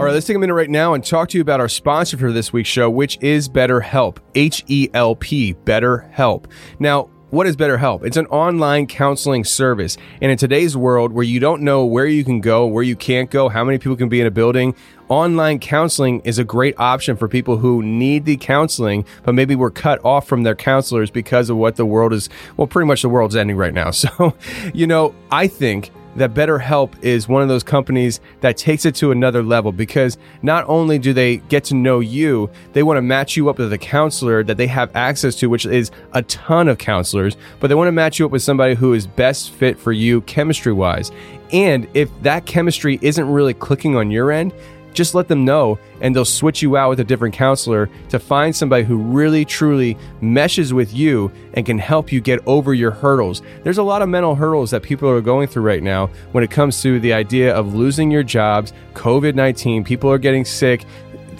[0.00, 2.16] All right, let's take a minute right now and talk to you about our sponsor
[2.16, 4.16] for this week's show, which is BetterHelp.
[4.34, 6.46] H E L P, BetterHelp.
[6.78, 8.06] Now, what is BetterHelp?
[8.06, 9.98] It's an online counseling service.
[10.22, 13.30] And in today's world where you don't know where you can go, where you can't
[13.30, 14.74] go, how many people can be in a building,
[15.10, 19.70] online counseling is a great option for people who need the counseling, but maybe were
[19.70, 23.10] cut off from their counselors because of what the world is, well, pretty much the
[23.10, 23.90] world's ending right now.
[24.00, 24.34] So,
[24.72, 29.12] you know, I think that BetterHelp is one of those companies that takes it to
[29.12, 33.36] another level because not only do they get to know you, they want to match
[33.36, 36.78] you up with a counselor that they have access to, which is a ton of
[36.78, 39.92] counselors, but they want to match you up with somebody who is best fit for
[39.92, 41.10] you chemistry wise.
[41.52, 44.52] And if that chemistry isn't really clicking on your end,
[44.92, 48.54] just let them know and they'll switch you out with a different counselor to find
[48.54, 53.42] somebody who really truly meshes with you and can help you get over your hurdles.
[53.62, 56.50] There's a lot of mental hurdles that people are going through right now when it
[56.50, 60.84] comes to the idea of losing your jobs, COVID 19, people are getting sick.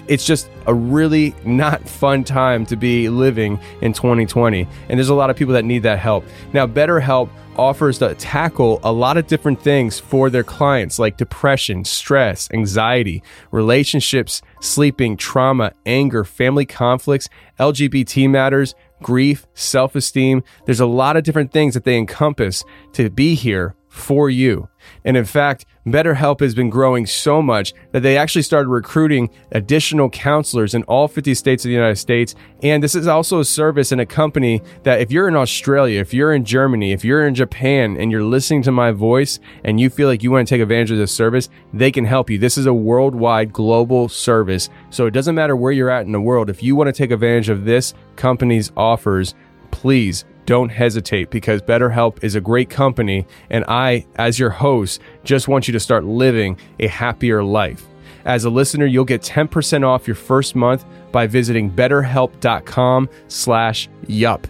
[0.07, 4.67] It's just a really not fun time to be living in 2020.
[4.89, 6.25] And there's a lot of people that need that help.
[6.53, 11.83] Now, BetterHelp offers to tackle a lot of different things for their clients like depression,
[11.83, 13.21] stress, anxiety,
[13.51, 17.29] relationships, sleeping, trauma, anger, family conflicts,
[17.59, 20.43] LGBT matters, grief, self esteem.
[20.65, 24.69] There's a lot of different things that they encompass to be here for you.
[25.03, 30.09] And in fact, BetterHelp has been growing so much that they actually started recruiting additional
[30.11, 32.35] counselors in all 50 states of the United States.
[32.61, 36.13] And this is also a service and a company that if you're in Australia, if
[36.13, 39.89] you're in Germany, if you're in Japan and you're listening to my voice and you
[39.89, 42.37] feel like you want to take advantage of this service, they can help you.
[42.37, 44.69] This is a worldwide global service.
[44.91, 46.51] So it doesn't matter where you're at in the world.
[46.51, 49.33] If you want to take advantage of this company's offers,
[49.71, 55.47] please don't hesitate because BetterHelp is a great company, and I, as your host, just
[55.47, 57.87] want you to start living a happier life.
[58.25, 64.47] As a listener, you'll get 10% off your first month by visiting betterhelp.com slash yup.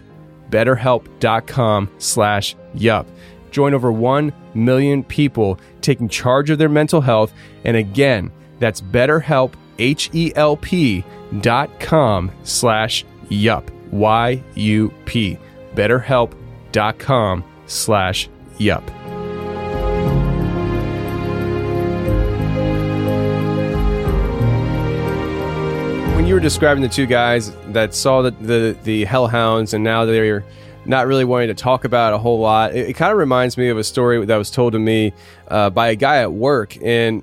[0.50, 3.06] betterhelp.com slash yup.
[3.50, 7.32] Join over 1 million people taking charge of their mental health.
[7.64, 11.04] And again, that's betterhelp, H-E-L-P
[11.40, 15.38] dot com slash yup, Y-U-P
[15.74, 18.82] betterhelp.com slash yup.
[26.14, 30.04] When you were describing the two guys that saw the, the, the hellhounds and now
[30.04, 30.44] they're
[30.84, 33.68] not really wanting to talk about a whole lot, it, it kind of reminds me
[33.68, 35.12] of a story that was told to me
[35.48, 36.76] uh, by a guy at work.
[36.82, 37.22] And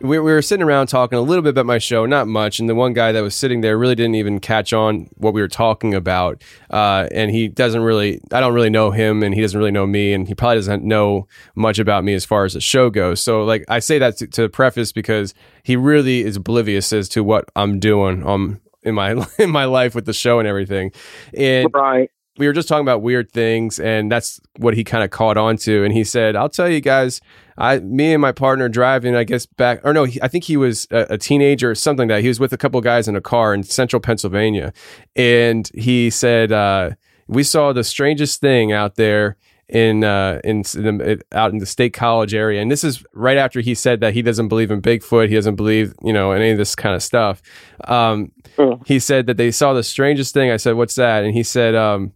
[0.00, 2.58] we were sitting around talking a little bit about my show, not much.
[2.58, 5.40] And the one guy that was sitting there really didn't even catch on what we
[5.40, 6.42] were talking about.
[6.70, 9.86] Uh, and he doesn't really, I don't really know him and he doesn't really know
[9.86, 10.12] me.
[10.12, 13.20] And he probably doesn't know much about me as far as the show goes.
[13.20, 15.32] So, like, I say that to, to preface because
[15.62, 19.94] he really is oblivious as to what I'm doing um, in my, in my life
[19.94, 20.92] with the show and everything.
[21.32, 22.10] And right.
[22.36, 23.80] we were just talking about weird things.
[23.80, 25.84] And that's what he kind of caught on to.
[25.84, 27.22] And he said, I'll tell you guys,
[27.58, 30.56] I, me and my partner driving, I guess back, or no, he, I think he
[30.56, 32.22] was a, a, teenager or something like that.
[32.22, 34.72] He was with a couple guys in a car in central Pennsylvania.
[35.14, 36.90] And he said, uh,
[37.28, 39.36] we saw the strangest thing out there
[39.68, 42.60] in, uh, in, in the, out in the state college area.
[42.60, 45.28] And this is right after he said that he doesn't believe in Bigfoot.
[45.28, 47.42] He doesn't believe, you know, any of this kind of stuff.
[47.84, 48.86] Um, mm.
[48.86, 50.50] he said that they saw the strangest thing.
[50.50, 51.24] I said, what's that?
[51.24, 52.12] And he said, um,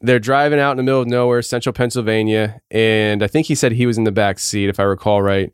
[0.00, 3.72] they're driving out in the middle of nowhere, central Pennsylvania, and I think he said
[3.72, 5.52] he was in the back seat, if I recall right.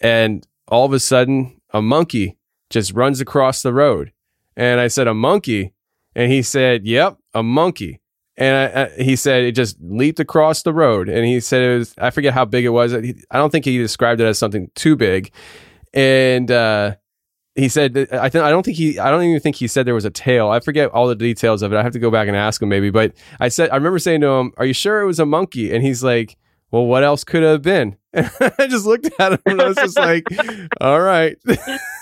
[0.00, 2.36] And all of a sudden, a monkey
[2.70, 4.12] just runs across the road.
[4.56, 5.72] And I said, A monkey?
[6.14, 8.00] And he said, Yep, a monkey.
[8.36, 11.08] And I, I, he said it just leaped across the road.
[11.08, 12.92] And he said it was, I forget how big it was.
[12.92, 15.30] I don't think he described it as something too big.
[15.94, 16.96] And, uh,
[17.56, 19.94] he said I think I don't think he I don't even think he said there
[19.94, 20.48] was a tail.
[20.50, 21.76] I forget all the details of it.
[21.76, 22.90] I have to go back and ask him maybe.
[22.90, 25.74] But I said I remember saying to him, "Are you sure it was a monkey?"
[25.74, 26.36] And he's like,
[26.70, 29.68] "Well, what else could it have been?" And I just looked at him and I
[29.68, 30.24] was just like,
[30.80, 31.54] "All right." oh,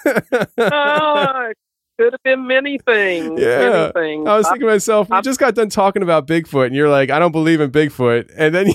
[1.99, 3.41] could have been many things.
[3.41, 4.29] Yeah, many things.
[4.29, 7.11] I was thinking to myself, we just got done talking about Bigfoot, and you're like,
[7.11, 8.67] "I don't believe in Bigfoot," and then.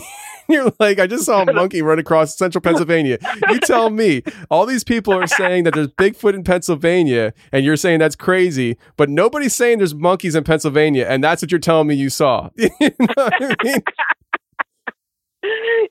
[0.53, 3.19] You're like, I just saw a monkey run across central Pennsylvania.
[3.49, 7.77] You tell me, all these people are saying that there's Bigfoot in Pennsylvania, and you're
[7.77, 11.87] saying that's crazy, but nobody's saying there's monkeys in Pennsylvania, and that's what you're telling
[11.87, 12.49] me you saw.
[12.57, 13.81] you know I mean?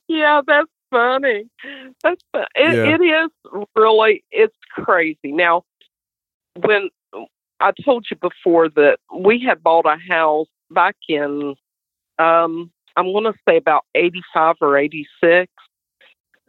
[0.08, 1.44] yeah, that's funny.
[2.02, 2.46] That's fun.
[2.54, 2.94] It, Yeah.
[2.96, 5.32] it is really it's crazy.
[5.32, 5.64] Now,
[6.56, 6.90] when
[7.60, 11.54] I told you before that we had bought a house back in,
[12.18, 15.52] um, I'm going to say about 85 or 86.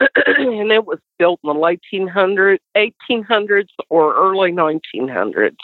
[0.00, 5.56] and it was built in the late 1800s, 1800s or early 1900s.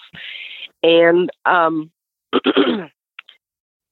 [0.83, 1.91] And um,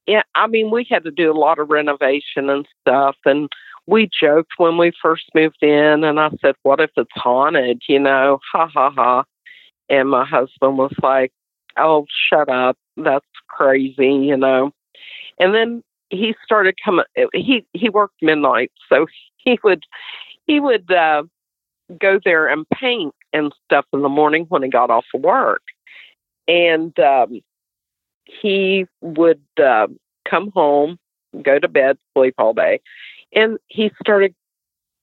[0.06, 3.16] yeah, I mean, we had to do a lot of renovation and stuff.
[3.24, 3.48] And
[3.86, 7.82] we joked when we first moved in, and I said, What if it's haunted?
[7.88, 9.24] You know, ha ha ha.
[9.88, 11.32] And my husband was like,
[11.76, 12.76] Oh, shut up.
[12.96, 14.72] That's crazy, you know.
[15.38, 15.82] And then
[16.14, 19.06] he started coming he he worked midnight, so
[19.36, 19.82] he would
[20.46, 21.22] he would uh
[22.00, 25.62] go there and paint and stuff in the morning when he got off of work.
[26.48, 27.40] And um
[28.24, 29.86] he would uh,
[30.28, 30.98] come home,
[31.42, 32.80] go to bed, sleep all day.
[33.34, 34.34] And he started,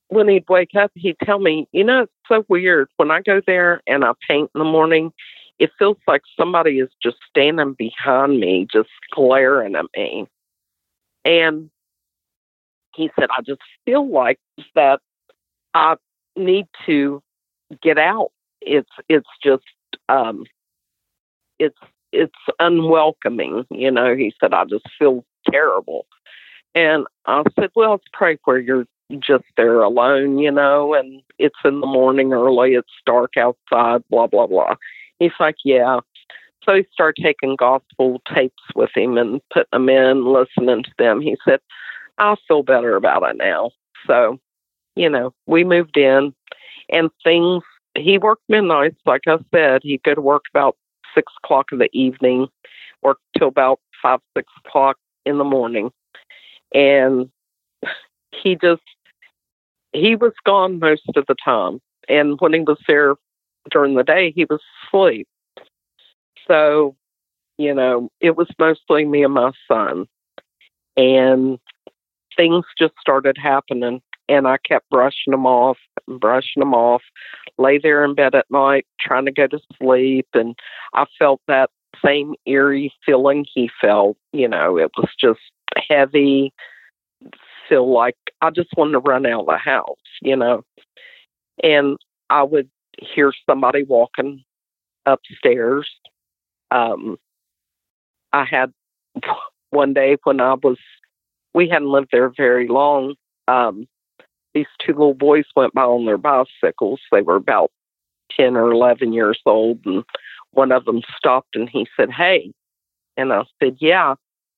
[0.08, 2.90] when he'd wake up, he'd tell me, you know, it's so weird.
[2.98, 5.12] When I go there and I paint in the morning,
[5.60, 10.28] it feels like somebody is just standing behind me, just glaring at me.
[11.26, 11.70] And
[12.96, 14.40] he said, I just feel like
[14.76, 15.00] that
[15.74, 15.96] I
[16.36, 17.22] need to
[17.82, 18.32] get out.
[18.62, 19.64] It's it's just
[20.10, 20.46] um
[21.60, 21.78] it's
[22.12, 23.66] it's unwelcoming.
[23.70, 26.06] You know, he said, I just feel terrible.
[26.76, 28.86] And I said, Well, it's probably where you're
[29.20, 34.28] just there alone, you know, and it's in the morning early, it's dark outside, blah,
[34.28, 34.76] blah, blah.
[35.20, 36.00] He's like, Yeah.
[36.64, 41.22] So he started taking gospel tapes with him and putting them in, listening to them.
[41.22, 41.60] He said,
[42.18, 43.72] I feel better about it now.
[44.06, 44.40] So,
[44.96, 46.34] you know, we moved in
[46.90, 47.64] and things,
[47.98, 49.82] he worked midnights, like I said.
[50.06, 50.78] Go to work about
[51.16, 52.48] six o'clock in the evening,
[53.02, 55.92] work till about five, six o'clock in the morning.
[56.74, 57.30] And
[58.32, 58.84] he just,
[59.94, 61.80] he was gone most of the time.
[62.08, 63.16] And when he was there
[63.70, 65.28] during the day, he was asleep.
[66.48, 66.96] So,
[67.58, 70.08] you know, it was mostly me and my son.
[70.98, 71.60] And
[72.36, 74.02] things just started happening.
[74.30, 75.78] And I kept brushing them off
[76.08, 77.04] and brushing them off,
[77.58, 80.28] lay there in bed at night trying to go to sleep.
[80.34, 80.56] And
[80.94, 81.70] I felt that
[82.04, 84.18] same eerie feeling he felt.
[84.32, 85.42] You know, it was just
[85.90, 86.54] heavy,
[87.68, 90.64] feel like I just wanted to run out of the house, you know.
[91.64, 91.98] And
[92.30, 92.70] I would
[93.00, 94.44] hear somebody walking
[95.06, 95.90] upstairs.
[96.72, 97.18] Um,
[98.34, 98.72] I had
[99.72, 100.78] one day when I was,
[101.54, 103.16] we hadn't lived there very long.
[103.48, 103.88] Um,
[104.54, 107.00] these two little boys went by on their bicycles.
[107.12, 107.72] They were about
[108.38, 109.80] 10 or 11 years old.
[109.86, 110.04] And
[110.52, 112.52] one of them stopped and he said, Hey.
[113.18, 114.16] And I said, Yeah.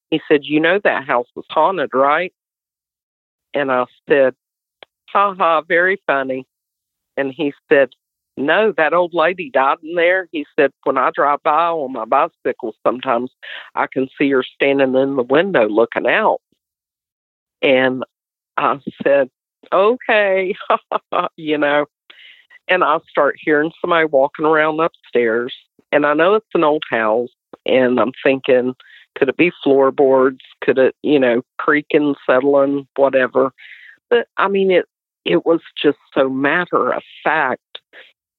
[0.10, 2.34] He said, You know that house was haunted, right?
[3.54, 4.36] And I said,
[5.10, 6.46] Ha ha, very funny.
[7.18, 7.90] And he said,
[8.36, 10.28] No, that old lady died in there.
[10.32, 13.32] He said, When I drive by on my bicycle, sometimes
[13.76, 16.40] I can see her standing in the window looking out.
[17.62, 18.04] And
[18.58, 19.30] I said,
[19.72, 20.56] Okay,
[21.38, 21.86] you know.
[22.68, 25.54] And I start hearing somebody walking around upstairs.
[25.92, 27.30] And I know it's an old house.
[27.66, 28.74] And I'm thinking,
[29.16, 30.40] could it be floorboards?
[30.62, 33.52] Could it, you know, creaking, settling, whatever?
[34.10, 34.86] But I mean, it
[35.26, 37.73] it was just so matter of fact.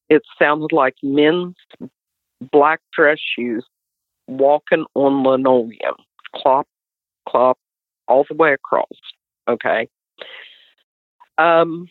[0.09, 1.55] It sounded like men's
[2.53, 3.65] black dress shoes
[4.27, 5.95] walking on linoleum,
[6.35, 6.67] clop,
[7.29, 7.59] clop,
[8.09, 8.89] all the way across.
[9.49, 9.89] Okay.
[11.39, 11.89] Um,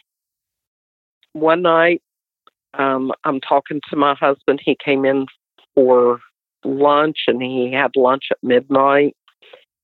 [1.34, 2.02] one night,
[2.76, 4.62] um, I'm talking to my husband.
[4.64, 5.26] He came in
[5.76, 6.20] for
[6.64, 9.16] lunch and he had lunch at midnight.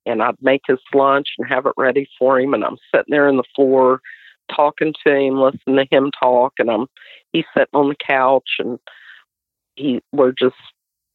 [0.06, 2.54] And I'd make his lunch and have it ready for him.
[2.54, 4.00] And I'm sitting there on the floor
[4.56, 6.54] talking to him, listening to him talk.
[6.58, 6.88] And I'm
[7.34, 8.80] he's sitting on the couch and
[9.76, 10.56] he we're just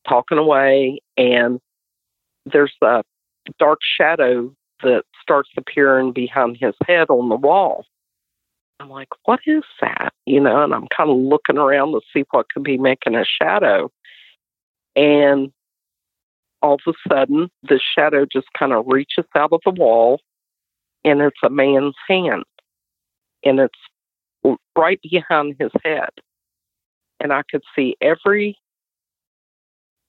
[0.09, 1.01] talking away.
[1.17, 1.61] And
[2.47, 3.03] there's a
[3.59, 4.53] dark shadow
[4.83, 7.87] that starts appearing behind his head on the wall.
[8.81, 10.13] I'm like, what is that?
[10.27, 13.25] You know, and I'm kind of looking around to see what could be making a
[13.25, 13.91] shadow.
[14.97, 15.53] And
[16.61, 20.21] all of a sudden, the shadow just kind of reaches out of the wall
[21.05, 22.45] and it's a man's hand.
[23.45, 23.79] And it's
[24.77, 26.11] right behind his head.
[27.21, 28.59] And I could see every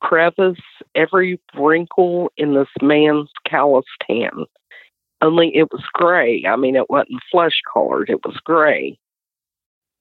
[0.02, 0.60] crevice,
[0.94, 4.46] every wrinkle in this man's calloused hand.
[5.22, 6.44] Only it was gray.
[6.48, 8.98] I mean, it wasn't flesh colored, it was gray.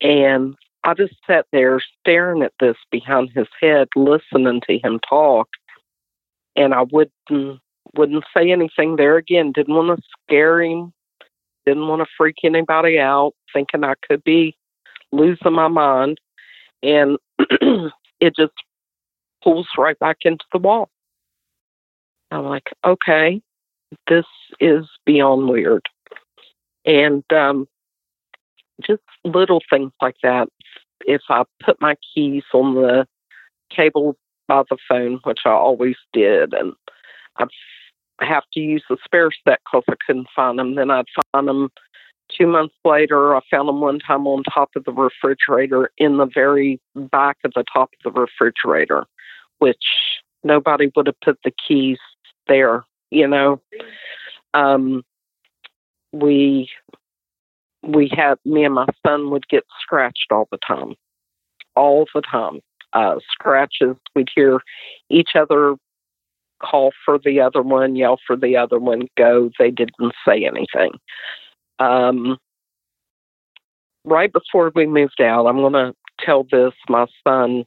[0.00, 5.48] And I just sat there staring at this behind his head, listening to him talk.
[6.56, 7.60] And I wouldn't
[7.96, 9.52] wouldn't say anything there again.
[9.52, 10.92] Didn't want to scare him.
[11.66, 14.56] Didn't want to freak anybody out, thinking I could be
[15.12, 16.18] losing my mind.
[16.82, 18.52] And it just
[19.42, 20.90] pulls right back into the wall.
[22.30, 23.40] I'm like, okay,
[24.08, 24.24] this
[24.60, 25.88] is beyond weird.
[26.84, 27.66] And um,
[28.82, 30.48] just little things like that.
[31.06, 33.06] If I put my keys on the
[33.70, 34.16] cable
[34.48, 36.72] by the phone, which I always did, and
[37.36, 37.48] I'd
[38.20, 41.70] have to use the spare set because I couldn't find them, then I'd find them
[42.30, 43.34] two months later.
[43.34, 47.52] I found them one time on top of the refrigerator in the very back of
[47.54, 49.04] the top of the refrigerator,
[49.58, 49.84] which
[50.42, 51.98] nobody would have put the keys
[52.46, 53.60] there, you know.
[54.52, 55.02] Um,
[56.12, 56.70] we
[57.82, 60.94] we had me and my son would get scratched all the time,
[61.74, 62.60] all the time.
[62.92, 63.96] Uh, scratches.
[64.14, 64.60] We'd hear
[65.10, 65.74] each other
[66.64, 69.50] call for the other one, yell for the other one, go.
[69.58, 70.92] They didn't say anything.
[71.78, 72.38] Um,
[74.04, 76.72] right before we moved out, I'm going to tell this.
[76.88, 77.64] My son,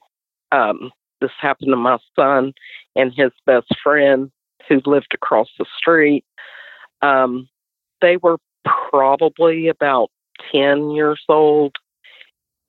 [0.51, 0.91] um,
[1.21, 2.53] this happened to my son
[2.95, 4.31] and his best friend
[4.67, 6.25] who lived across the street.
[7.01, 7.47] Um,
[8.01, 8.37] they were
[8.89, 10.09] probably about
[10.51, 11.75] 10 years old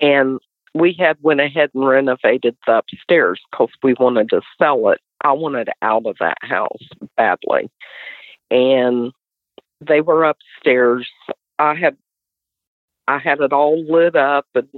[0.01, 0.39] and
[0.75, 5.33] we had went ahead and renovated the upstairs because we wanted to sell it i
[5.33, 7.71] wanted out of that house badly.
[8.51, 9.13] And
[9.81, 11.09] they were upstairs.
[11.59, 11.97] I had
[13.07, 14.69] i had it all lit up and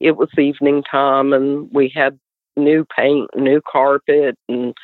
[0.00, 2.18] it was evening time and we had
[2.56, 4.74] new paint new carpet and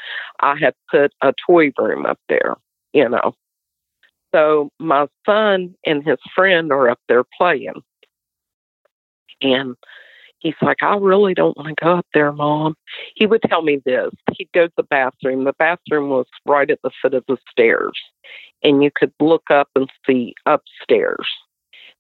[0.41, 2.57] i had put a toy room up there
[2.93, 3.35] you know.
[4.35, 7.83] So my son and his friend are up there playing.
[9.43, 9.75] And
[10.41, 12.75] he's like, I really don't want to go up there, Mom.
[13.15, 14.11] He would tell me this.
[14.33, 15.45] He'd go to the bathroom.
[15.45, 17.99] The bathroom was right at the foot of the stairs,
[18.63, 21.27] and you could look up and see upstairs.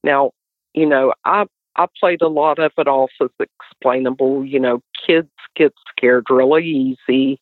[0.02, 0.32] Now,
[0.74, 4.44] you know, I I played a lot of it off as explainable.
[4.44, 7.40] You know, kids get scared really easy.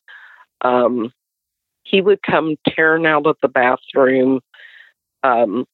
[0.61, 1.11] Um,
[1.83, 4.41] he would come tearing out of the bathroom
[5.23, 5.65] um,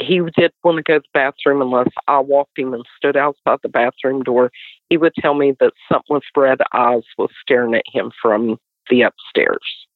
[0.00, 3.58] he did want to go to the bathroom unless I walked him and stood outside
[3.62, 4.50] the bathroom door.
[4.88, 9.02] He would tell me that something with red eyes was staring at him from the
[9.02, 9.86] upstairs.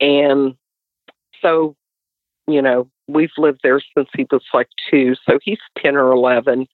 [0.00, 0.54] And
[1.40, 1.74] so,
[2.46, 5.14] you know, we've lived there since he was like two.
[5.28, 6.66] So he's 10 or 11.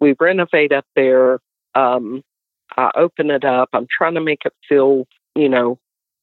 [0.00, 1.40] We renovate up there.
[1.74, 2.22] Um,
[2.76, 3.68] I open it up.
[3.72, 5.78] I'm trying to make it feel, you know,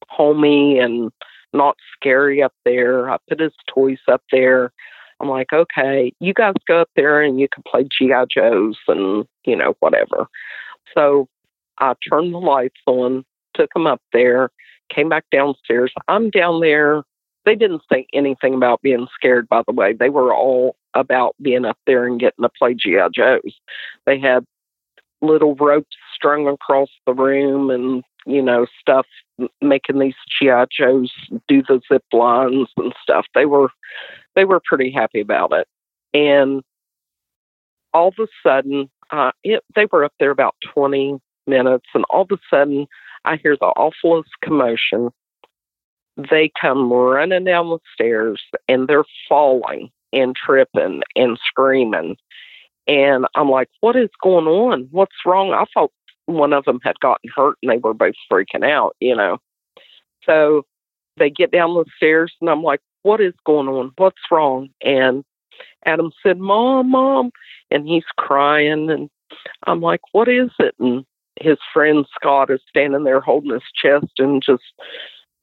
[0.08, 1.10] homey and
[1.52, 3.10] not scary up there.
[3.10, 4.72] I put his toys up there.
[5.20, 8.24] I'm like, okay, you guys go up there and you can play G.I.
[8.34, 10.26] Joes and, you know, whatever.
[10.94, 11.28] So
[11.78, 14.50] I turned the lights on, took them up there,
[14.88, 15.92] came back downstairs.
[16.08, 17.02] I'm down there.
[17.44, 19.92] They didn't say anything about being scared, by the way.
[19.92, 23.08] They were all about being up there and getting to play G.I.
[23.14, 23.54] Joes.
[24.06, 24.44] They had
[25.22, 29.06] little ropes strung across the room and you know, stuff,
[29.60, 31.12] making these GI Joes
[31.48, 33.26] do the zip lines and stuff.
[33.34, 33.70] They were,
[34.34, 35.68] they were pretty happy about it.
[36.14, 36.62] And
[37.92, 42.22] all of a sudden, uh, it, they were up there about 20 minutes, and all
[42.22, 42.86] of a sudden,
[43.24, 45.10] I hear the awfulest commotion.
[46.16, 52.16] They come running down the stairs, and they're falling and tripping and screaming.
[52.86, 54.88] And I'm like, what is going on?
[54.90, 55.52] What's wrong?
[55.52, 55.92] I thought
[56.26, 59.38] one of them had gotten hurt and they were both freaking out, you know.
[60.24, 60.62] So
[61.16, 63.92] they get down the stairs and I'm like, what is going on?
[63.96, 64.68] What's wrong?
[64.82, 65.24] And
[65.84, 67.30] Adam said, Mom, Mom.
[67.70, 68.90] And he's crying.
[68.90, 69.08] And
[69.66, 70.74] I'm like, what is it?
[70.78, 71.04] And
[71.40, 74.62] his friend Scott is standing there holding his chest and just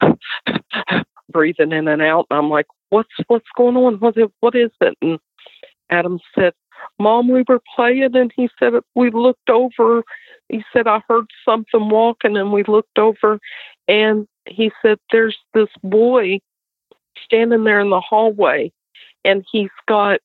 [1.31, 2.27] breathing in and out.
[2.29, 3.95] And I'm like, what's what's going on?
[3.95, 4.97] What is, what is it?
[5.01, 5.19] And
[5.89, 6.53] Adam said,
[6.99, 10.03] Mom, we were playing, and he said we looked over
[10.49, 13.39] he said, I heard something walking and we looked over
[13.87, 16.39] and he said, There's this boy
[17.23, 18.71] standing there in the hallway
[19.23, 20.19] and he's got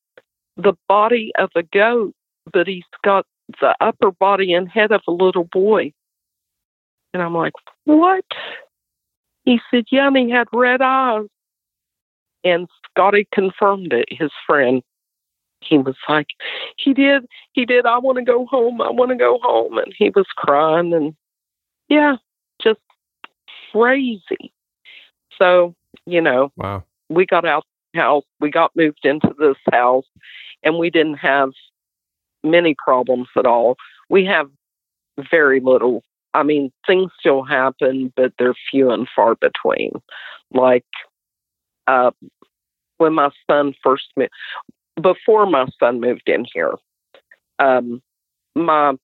[0.57, 2.15] the body of a goat,
[2.53, 3.27] but he's got
[3.61, 5.93] the upper body and head of a little boy.
[7.13, 7.53] And I'm like,
[7.85, 8.25] What?
[9.45, 11.27] He said, Yeah, and he had red eyes.
[12.45, 14.83] And Scotty confirmed it, his friend
[15.65, 16.29] he was like,
[16.77, 19.79] he did, he did, I want to go home, I want to go home.
[19.79, 21.15] And he was crying and
[21.89, 22.17] yeah,
[22.63, 22.81] just
[23.73, 24.53] crazy.
[25.39, 25.75] So,
[26.07, 26.85] you know, wow.
[27.09, 30.07] we got out the house, we got moved into this house,
[30.63, 31.51] and we didn't have
[32.43, 33.77] many problems at all.
[34.09, 34.49] We have
[35.31, 36.03] very little.
[36.35, 39.93] I mean, things still happen, but they're few and far between.
[40.53, 40.87] Like,
[41.87, 42.13] uh,
[42.99, 44.31] when my son first met,
[45.01, 46.75] before my son moved in here,
[47.59, 48.03] um,
[48.55, 48.95] my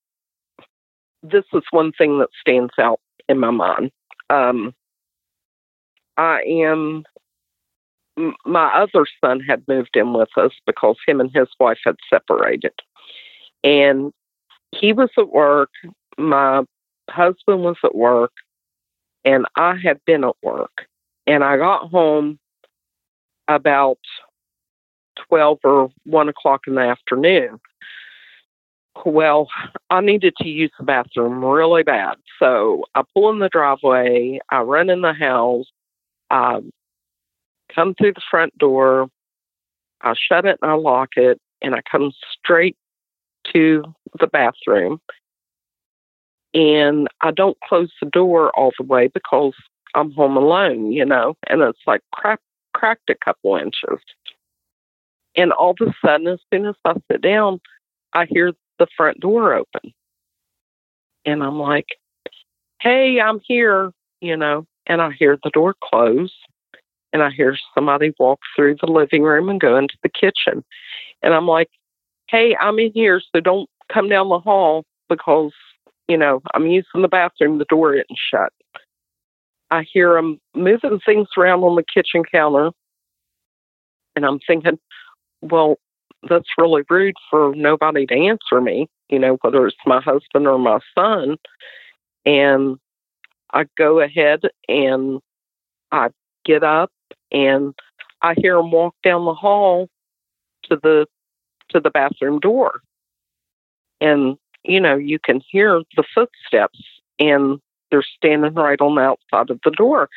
[1.22, 3.90] this is one thing that stands out in my mind.
[4.30, 4.72] Um,
[6.18, 7.04] I am
[8.44, 12.72] my other son had moved in with us because him and his wife had separated,
[13.62, 14.12] And
[14.72, 15.70] he was at work,
[16.18, 16.64] my
[17.08, 18.32] husband was at work,
[19.24, 20.86] and I had been at work.
[21.26, 22.38] And I got home
[23.46, 23.98] about
[25.28, 27.60] 12 or 1 o'clock in the afternoon.
[29.04, 29.48] Well,
[29.90, 32.16] I needed to use the bathroom really bad.
[32.40, 35.66] So I pull in the driveway, I run in the house,
[36.30, 36.60] I
[37.74, 39.08] come through the front door,
[40.02, 42.76] I shut it and I lock it, and I come straight
[43.52, 43.82] to
[44.18, 45.00] the bathroom.
[46.54, 49.54] And I don't close the door all the way because
[49.94, 52.40] I'm home alone, you know, and it's like crack,
[52.74, 54.00] cracked a couple inches.
[55.36, 57.60] And all of a sudden, as soon as I sit down,
[58.12, 59.92] I hear the front door open.
[61.24, 61.86] And I'm like,
[62.80, 66.34] hey, I'm here, you know, and I hear the door close
[67.12, 70.64] and I hear somebody walk through the living room and go into the kitchen.
[71.22, 71.68] And I'm like,
[72.28, 75.52] hey, I'm in here, so don't come down the hall because,
[76.08, 78.52] you know, I'm using the bathroom, the door isn't shut.
[79.70, 82.70] I hear them moving things around on the kitchen counter.
[84.16, 84.78] And I'm thinking,
[85.42, 85.76] well,
[86.28, 90.58] that's really rude for nobody to answer me, you know, whether it's my husband or
[90.58, 91.36] my son.
[92.26, 92.78] And
[93.52, 95.20] I go ahead and
[95.92, 96.08] I
[96.44, 96.92] get up
[97.32, 97.74] and
[98.22, 99.88] I hear him walk down the hall
[100.64, 101.06] to the
[101.70, 102.80] to the bathroom door.
[104.00, 106.80] And you know, you can hear the footsteps
[107.18, 110.08] and they're standing right on the outside of the door.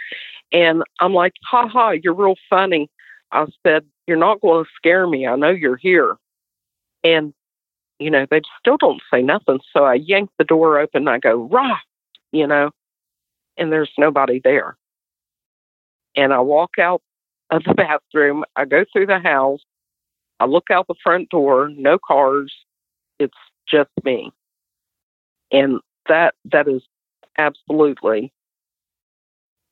[0.51, 2.89] And I'm like, ha ha, you're real funny.
[3.31, 5.25] I said, You're not going to scare me.
[5.25, 6.17] I know you're here.
[7.03, 7.33] And,
[7.99, 9.59] you know, they still don't say nothing.
[9.73, 11.07] So I yank the door open.
[11.07, 11.77] I go, rah,
[12.31, 12.71] you know,
[13.57, 14.77] and there's nobody there.
[16.15, 17.01] And I walk out
[17.49, 18.43] of the bathroom.
[18.55, 19.61] I go through the house.
[20.39, 22.53] I look out the front door, no cars.
[23.19, 23.37] It's
[23.67, 24.31] just me.
[25.51, 26.81] And that that is
[27.37, 28.33] absolutely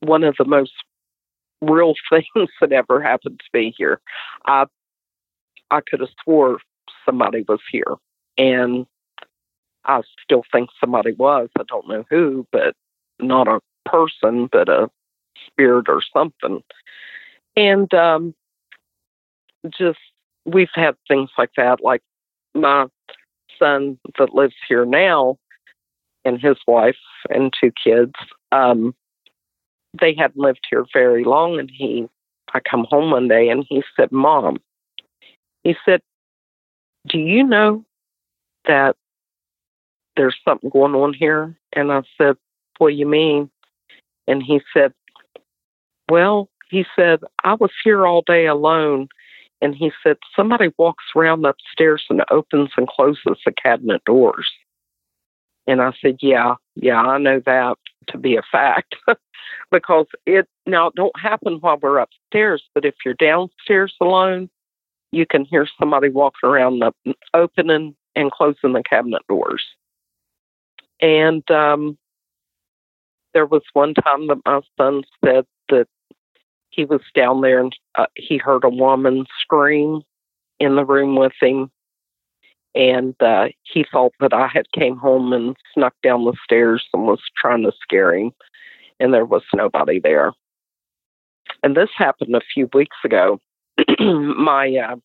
[0.00, 0.72] one of the most
[1.60, 4.00] real things that ever happened to me here.
[4.46, 4.66] I
[5.70, 6.58] I could have swore
[7.04, 7.96] somebody was here,
[8.38, 8.86] and
[9.84, 11.48] I still think somebody was.
[11.58, 12.74] I don't know who, but
[13.20, 13.60] not a
[13.90, 14.90] person, but a
[15.46, 16.62] spirit or something.
[17.56, 18.34] And um,
[19.78, 19.98] just
[20.44, 21.82] we've had things like that.
[21.82, 22.02] Like
[22.54, 22.86] my
[23.58, 25.36] son that lives here now,
[26.24, 26.96] and his wife
[27.28, 28.14] and two kids.
[28.52, 28.94] Um,
[30.00, 32.08] they hadn't lived here very long, and he,
[32.54, 34.58] I come home one day and he said, "Mom,"
[35.64, 36.00] he said,
[37.08, 37.84] "Do you know
[38.66, 38.96] that
[40.16, 42.36] there's something going on here?" And I said,
[42.78, 43.50] "What do you mean?"
[44.30, 44.92] And he said,
[46.08, 49.08] "Well," he said, "I was here all day alone."
[49.62, 54.50] And he said, somebody walks around upstairs and opens and closes the cabinet doors.
[55.66, 57.76] And I said, Yeah, yeah, I know that
[58.08, 58.96] to be a fact.
[59.70, 64.48] because it now it don't happen while we're upstairs, but if you're downstairs alone,
[65.12, 66.82] you can hear somebody walking around
[67.34, 69.64] opening and closing the cabinet doors.
[71.00, 71.98] And um,
[73.34, 75.86] there was one time that my son said that
[76.70, 80.02] he was down there and uh, he heard a woman scream
[80.58, 81.70] in the room with him
[82.74, 87.04] and uh, he thought that I had came home and snuck down the stairs and
[87.04, 88.32] was trying to scare him,
[89.00, 90.32] and there was nobody there.
[91.62, 93.40] And this happened a few weeks ago.
[93.98, 94.96] my uh,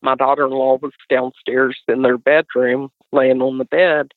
[0.00, 4.12] my daughter-in-law was downstairs in their bedroom, laying on the bed,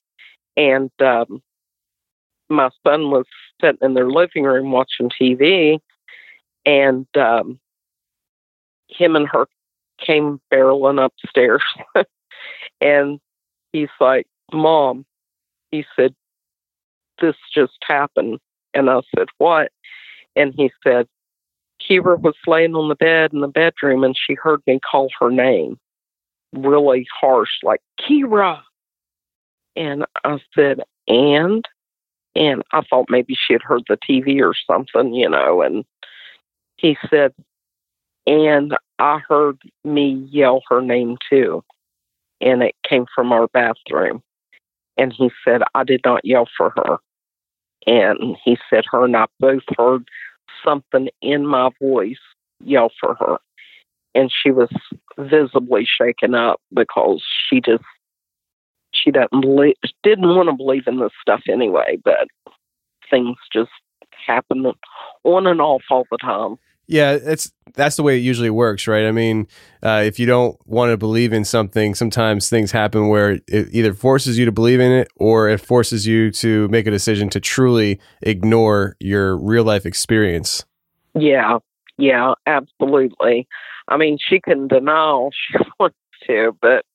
[0.56, 1.42] and um,
[2.50, 3.26] my son was
[3.62, 5.80] sitting in their living room watching TV,
[6.66, 7.60] and um,
[8.88, 9.48] him and her
[10.00, 11.64] came barreling upstairs.
[12.82, 13.20] and
[13.72, 15.06] he's like, Mom,
[15.72, 16.14] he said,
[17.22, 18.40] this just happened.
[18.74, 19.72] And I said, What?
[20.36, 21.08] And he said,
[21.82, 25.30] Kira was laying on the bed in the bedroom and she heard me call her
[25.30, 25.78] name
[26.54, 28.62] really harsh, like Kira.
[29.76, 31.66] And I said, And?
[32.36, 35.62] And I thought maybe she had heard the TV or something, you know.
[35.62, 35.86] And
[36.78, 37.34] he said,
[38.28, 41.64] And I heard me yell her name too,
[42.42, 44.22] and it came from our bathroom.
[44.98, 46.98] And he said, I did not yell for her.
[47.88, 50.08] And he said, her and I both heard
[50.64, 52.18] something in my voice
[52.64, 53.38] yell for her.
[54.16, 54.70] And she was
[55.18, 57.84] visibly shaken up because she just,
[59.06, 62.28] she doesn't believe, didn't want to believe in this stuff anyway, but
[63.10, 63.70] things just
[64.26, 64.66] happen
[65.24, 66.58] on and off all the time.
[66.88, 69.06] Yeah, it's that's the way it usually works, right?
[69.08, 69.48] I mean,
[69.82, 73.94] uh, if you don't want to believe in something, sometimes things happen where it either
[73.94, 77.40] forces you to believe in it or it forces you to make a decision to
[77.40, 80.64] truly ignore your real life experience.
[81.16, 81.58] Yeah,
[81.98, 83.48] yeah, absolutely.
[83.88, 85.98] I mean, she can deny all she wants
[86.28, 86.86] to, but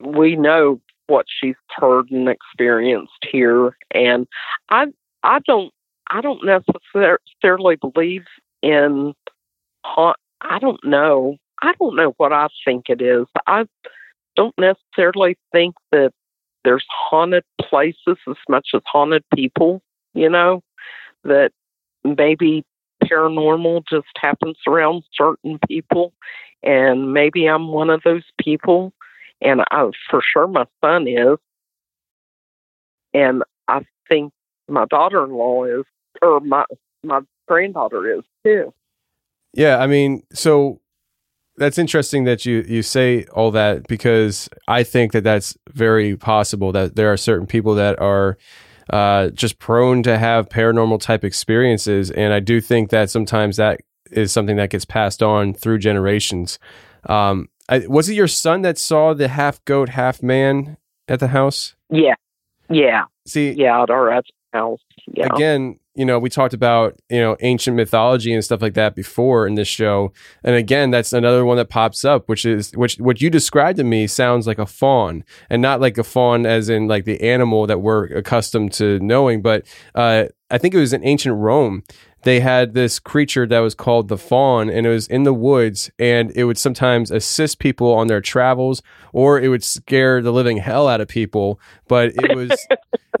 [0.00, 4.26] we know what she's heard and experienced here, and
[4.70, 4.86] I,
[5.22, 5.72] I don't,
[6.10, 8.24] I don't necessarily believe
[8.62, 9.14] in.
[9.84, 10.16] haunt.
[10.40, 11.36] I don't know.
[11.62, 13.26] I don't know what I think it is.
[13.46, 13.66] I
[14.36, 16.12] don't necessarily think that
[16.64, 19.82] there's haunted places as much as haunted people.
[20.14, 20.62] You know,
[21.24, 21.52] that
[22.04, 22.64] maybe
[23.04, 26.12] paranormal just happens around certain people,
[26.62, 28.92] and maybe I'm one of those people,
[29.42, 31.38] and I, for sure my son is,
[33.14, 34.32] and I think
[34.68, 35.84] my daughter-in-law is,
[36.20, 36.64] or my
[37.02, 38.72] my granddaughter is too.
[39.54, 40.80] Yeah, I mean, so
[41.56, 46.72] that's interesting that you you say all that because I think that that's very possible
[46.72, 48.38] that there are certain people that are
[48.90, 53.80] uh, just prone to have paranormal type experiences, and I do think that sometimes that
[54.10, 56.58] is something that gets passed on through generations.
[57.08, 60.76] Um, I, was it your son that saw the half goat, half man
[61.08, 61.74] at the house?
[61.90, 62.14] Yeah,
[62.68, 63.04] yeah.
[63.26, 64.80] See, yeah, at our house.
[65.14, 65.28] Yeah.
[65.34, 69.46] Again, you know, we talked about, you know, ancient mythology and stuff like that before
[69.46, 70.12] in this show.
[70.42, 73.84] And again, that's another one that pops up, which is, which, what you described to
[73.84, 77.66] me sounds like a faun and not like a fawn as in like the animal
[77.66, 79.42] that we're accustomed to knowing.
[79.42, 81.82] But, uh, I think it was in ancient Rome
[82.24, 85.90] they had this creature that was called the faun and it was in the woods
[85.98, 90.56] and it would sometimes assist people on their travels or it would scare the living
[90.58, 91.58] hell out of people
[91.88, 92.50] but it was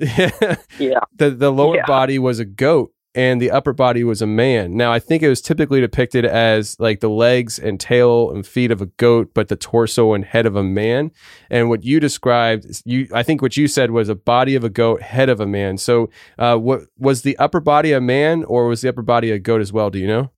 [0.78, 1.86] yeah the the lower Yeah.
[1.86, 5.28] body was a goat and the upper body was a man now i think it
[5.28, 9.48] was typically depicted as like the legs and tail and feet of a goat but
[9.48, 11.10] the torso and head of a man
[11.50, 14.70] and what you described you i think what you said was a body of a
[14.70, 16.08] goat head of a man so
[16.38, 19.60] uh, what was the upper body a man or was the upper body a goat
[19.60, 20.30] as well do you know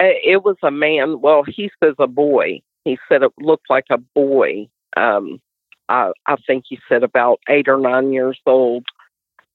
[0.00, 1.20] Uh, It was a man.
[1.20, 2.62] Well, he says a boy.
[2.84, 4.68] He said it looked like a boy.
[4.96, 5.38] Um,
[5.88, 8.84] I, I think he said about eight or nine years old.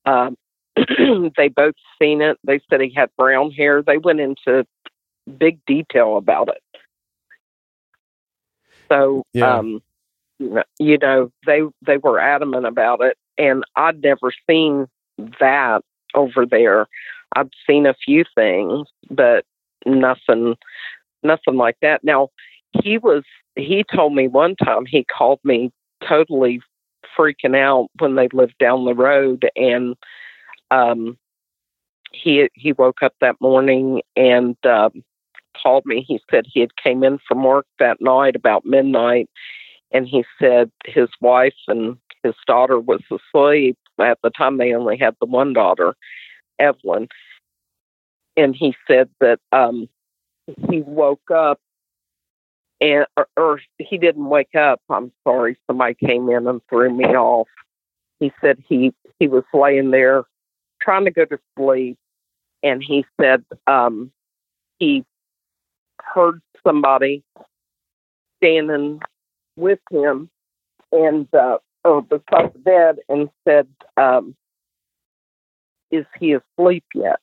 [0.05, 0.38] Um,
[1.38, 2.38] they both seen it.
[2.43, 3.82] They said he had brown hair.
[3.82, 4.65] They went into
[5.38, 6.61] big detail about it.
[8.91, 9.57] So, Yeah.
[9.59, 9.82] um,
[10.80, 14.88] you know, they they were adamant about it, and I'd never seen
[15.39, 15.82] that
[16.13, 16.88] over there.
[17.36, 19.45] I'd seen a few things, but
[19.86, 20.55] nothing,
[21.23, 22.03] nothing like that.
[22.03, 22.30] Now,
[22.84, 23.23] he was.
[23.55, 25.71] He told me one time he called me
[26.07, 26.61] totally
[27.17, 29.95] freaking out when they lived down the road, and
[30.72, 31.18] um,
[32.11, 35.03] he he woke up that morning and um,
[35.61, 36.03] called me.
[36.07, 39.30] He said he had came in from work that night about midnight,
[39.91, 43.78] and he said his wife and his daughter was asleep.
[43.99, 45.95] At the time, they only had the one daughter,
[46.59, 47.07] Evelyn,
[48.36, 49.89] and he said that um,
[50.70, 51.59] he woke up
[52.80, 54.82] and or, or he didn't wake up.
[54.89, 57.47] I'm sorry, somebody came in and threw me off.
[58.20, 60.26] He said he he was laying there
[60.88, 61.97] trying to go to sleep,
[62.63, 64.09] and he said um,
[64.79, 65.03] he
[66.01, 67.23] heard somebody
[68.38, 69.01] standing
[69.57, 70.29] with him
[70.93, 73.67] and uh, or beside the bed and said,
[73.97, 74.33] um,
[75.91, 77.19] "Is he asleep yet?"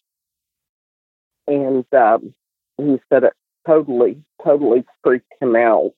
[1.46, 2.34] And um,
[2.76, 3.32] he said it
[3.66, 5.92] totally, totally freaked him out.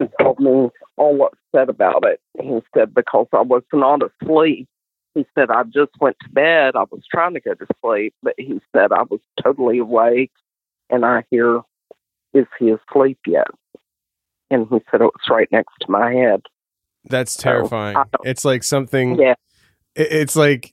[0.00, 2.20] He told me all upset about it.
[2.40, 4.68] He said because I was not asleep.
[5.14, 6.76] He said I just went to bed.
[6.76, 10.32] I was trying to go to sleep, but he said I was totally awake,
[10.90, 11.62] and I hear,
[12.34, 13.48] "Is he asleep yet?"
[14.50, 16.42] And he said it was right next to my head.
[17.04, 17.94] That's terrifying.
[17.94, 19.18] Don't- it's like something.
[19.18, 19.34] Yeah.
[19.94, 20.72] It's like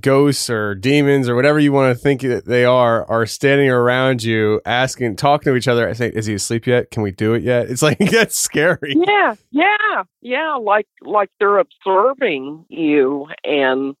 [0.00, 4.22] ghosts or demons or whatever you want to think that they are are standing around
[4.22, 5.92] you, asking, talking to each other.
[5.94, 6.90] saying, "Is he asleep yet?
[6.90, 8.94] Can we do it yet?" It's like that's scary.
[8.96, 10.54] Yeah, yeah, yeah.
[10.56, 13.94] Like like they're observing you and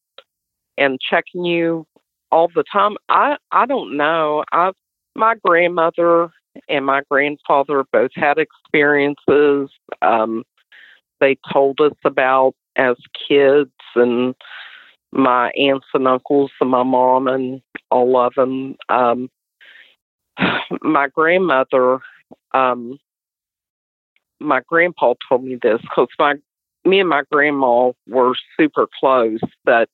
[0.76, 1.86] and checking you
[2.30, 2.96] all the time.
[3.08, 4.44] I I don't know.
[4.52, 4.72] I
[5.14, 6.30] my grandmother
[6.68, 9.70] and my grandfather both had experiences.
[10.02, 10.44] Um,
[11.20, 12.96] they told us about as
[13.28, 14.34] kids and
[15.14, 18.76] my aunts and uncles and my mom and all of them.
[18.88, 19.30] Um,
[20.82, 22.00] my grandmother,
[22.52, 22.98] um,
[24.40, 26.34] my grandpa told me this because my
[26.84, 29.88] me and my grandma were super close, but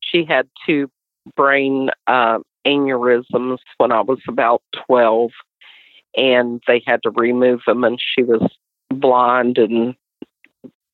[0.00, 0.90] she had two
[1.36, 5.30] brain uh, aneurysms when I was about 12,
[6.16, 8.42] and they had to remove them, and she was
[8.90, 9.94] blind and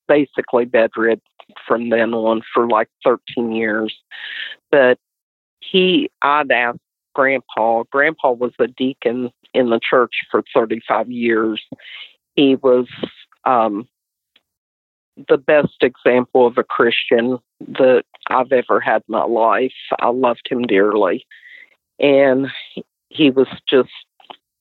[0.09, 1.23] basically bedridden
[1.67, 3.95] from then on for like 13 years.
[4.71, 4.99] But
[5.61, 6.79] he, I'd asked
[7.15, 11.63] Grandpa, Grandpa was a deacon in the church for 35 years.
[12.37, 12.87] He was
[13.45, 13.89] um,
[15.29, 19.73] the best example of a Christian that I've ever had in my life.
[19.99, 21.27] I loved him dearly.
[21.99, 22.49] And
[23.09, 23.91] he was just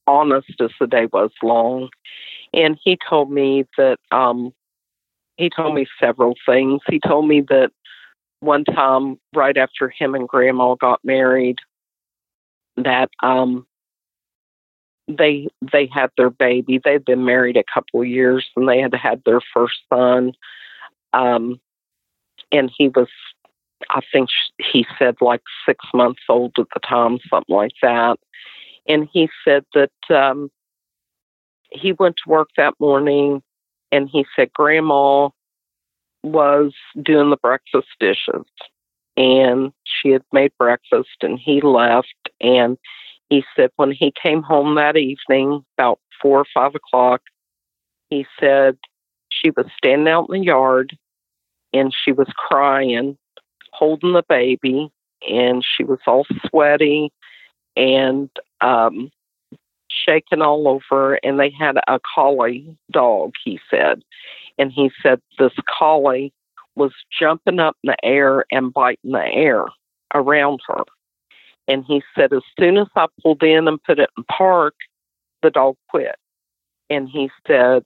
[0.08, 1.90] honest as the day was long.
[2.54, 4.54] And he told me that um,
[5.38, 6.82] he told me several things.
[6.90, 7.72] He told me that
[8.40, 11.58] one time, right after him and Grandma got married,
[12.76, 13.66] that um,
[15.08, 16.80] they they had their baby.
[16.84, 20.34] They'd been married a couple of years, and they had had their first son.
[21.14, 21.60] Um,
[22.52, 23.08] and he was,
[23.90, 24.30] I think
[24.60, 28.18] he said like six months old at the time, something like that.
[28.88, 30.50] And he said that um,
[31.72, 33.42] he went to work that morning
[33.92, 35.30] and he said grandma
[36.24, 38.46] was doing the breakfast dishes
[39.16, 42.78] and she had made breakfast and he left and
[43.30, 47.22] he said when he came home that evening about four or five o'clock
[48.10, 48.78] he said
[49.30, 50.98] she was standing out in the yard
[51.74, 53.18] and she was crying
[53.74, 54.90] holding the baby
[55.28, 57.12] and she was all sweaty
[57.76, 58.30] and
[58.62, 59.10] um
[60.06, 64.02] shaking all over and they had a collie dog he said.
[64.58, 66.34] And he said this collie
[66.76, 69.66] was jumping up in the air and biting the air
[70.14, 70.84] around her.
[71.68, 74.76] And he said as soon as i pulled in and put it in park
[75.44, 76.16] the dog quit.
[76.90, 77.84] And he said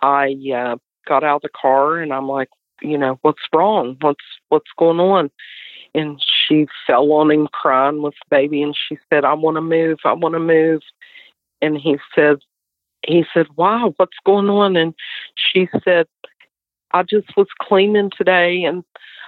[0.00, 0.76] i uh,
[1.06, 2.48] got out of the car and i'm like
[2.82, 3.96] you know what's wrong?
[4.00, 5.30] What's what's going on?
[5.94, 9.60] And she fell on him crying with the baby and she said i want to
[9.60, 10.82] move i want to move
[11.62, 12.38] and he said
[13.06, 14.76] he said wow what's going on?
[14.76, 14.94] And
[15.36, 16.06] she said
[16.92, 18.84] i just was cleaning today and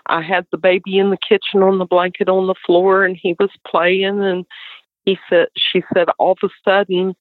[0.06, 3.34] i had the baby in the kitchen on the blanket on the floor and he
[3.38, 4.22] was playing.
[4.22, 4.44] And
[5.04, 7.14] he said she said all of a sudden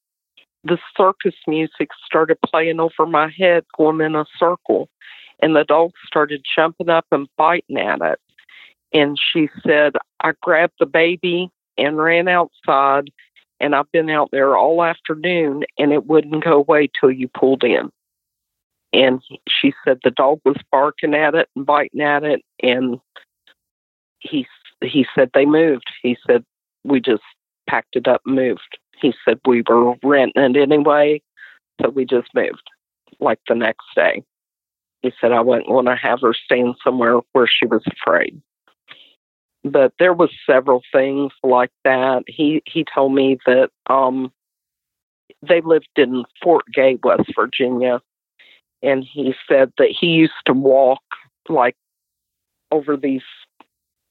[0.64, 4.90] the circus music started playing over my head going in a circle.
[5.40, 8.20] And the dog started jumping up and biting at it.
[8.94, 13.10] And she said i grabbed the baby and ran outside
[13.60, 17.64] and I've been out there all afternoon and it wouldn't go away till you pulled
[17.64, 17.90] in.
[18.94, 23.00] And she said the dog was barking at it and biting at it and
[24.20, 24.48] he
[24.82, 25.86] he said they moved.
[26.02, 26.44] He said
[26.84, 27.24] we just
[27.68, 28.78] packed it up and moved.
[29.00, 31.22] He said we were renting it anyway,
[31.82, 32.64] so we just moved
[33.20, 34.24] like the next day.
[35.02, 38.42] He said I wouldn't want to have her staying somewhere where she was afraid
[39.72, 42.24] but there was several things like that.
[42.28, 44.32] He he told me that um
[45.48, 48.02] they lived in Fort Gay, West Virginia,
[48.82, 51.02] and he said that he used to walk
[51.50, 51.76] like
[52.72, 53.24] over these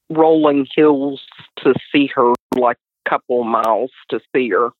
[0.09, 1.21] rolling hills
[1.57, 4.71] to see her, like a couple miles to see her.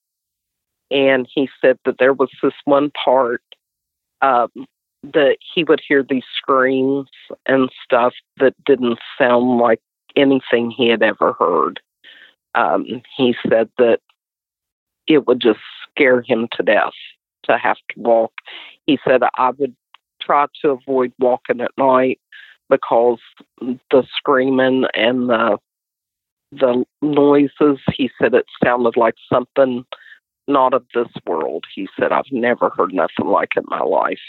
[0.89, 3.41] And he said that there was this one part
[4.21, 4.49] um,
[5.03, 7.09] that he would hear these screams
[7.45, 9.81] and stuff that didn't sound like
[10.15, 11.79] anything he had ever heard.
[12.55, 12.85] Um,
[13.15, 13.99] he said that
[15.07, 16.93] it would just scare him to death
[17.43, 18.33] to have to walk.
[18.85, 19.75] He said, I would
[20.21, 22.19] try to avoid walking at night
[22.69, 23.19] because
[23.59, 25.57] the screaming and the
[26.51, 29.83] the noises he said it sounded like something
[30.47, 34.19] not of this world he said i've never heard nothing like it in my life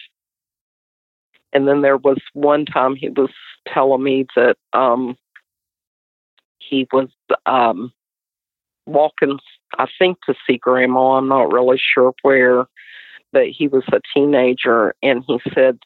[1.53, 3.31] and then there was one time he was
[3.73, 5.17] telling me that um
[6.69, 7.09] he was
[7.47, 7.93] um,
[8.87, 9.39] walking,
[9.79, 11.15] I think, to see grandma.
[11.15, 12.67] I'm not really sure where,
[13.33, 15.79] but he was a teenager, and he said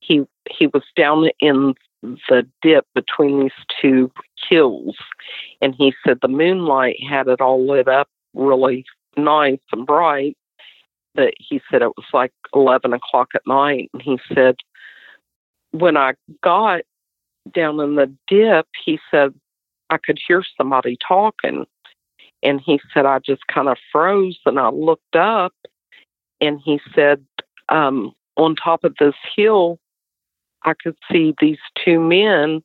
[0.00, 4.10] he he was down in the dip between these two
[4.48, 4.96] hills,
[5.60, 8.84] and he said the moonlight had it all lit up really
[9.16, 10.36] nice and bright.
[11.14, 14.56] But he said it was like eleven o'clock at night, and he said
[15.70, 16.82] when I got
[17.52, 19.34] down in the dip, he said
[19.90, 21.66] I could hear somebody talking.
[22.42, 25.54] And he said, I just kind of froze and I looked up
[26.40, 27.24] and he said,
[27.70, 29.78] um, on top of this hill,
[30.64, 32.62] I could see these two men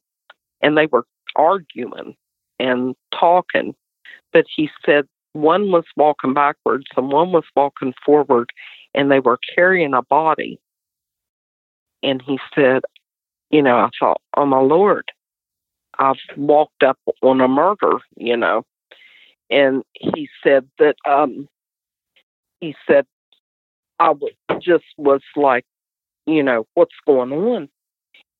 [0.62, 1.06] and they were
[1.36, 2.16] arguing
[2.60, 3.76] and talking.
[4.34, 8.52] But he said one was walking backwards and one was walking forward
[8.94, 10.60] and they were carrying a body.
[12.04, 12.82] And he said,
[13.50, 15.12] You know, I thought, Oh my Lord,
[16.00, 18.64] I've walked up on a murder, you know.
[19.50, 21.48] and he said that um,
[22.62, 23.06] he said
[24.00, 25.66] I w- just was like,
[26.26, 27.70] you know, what's going on?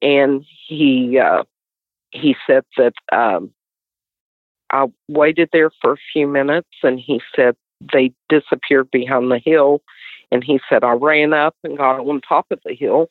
[0.02, 1.44] And he uh,
[2.12, 3.52] he said that um,
[4.72, 7.56] I waited there for a few minutes, and he said
[7.94, 9.82] they disappeared behind the hill,
[10.32, 13.10] and he said I ran up and got on top of the hill,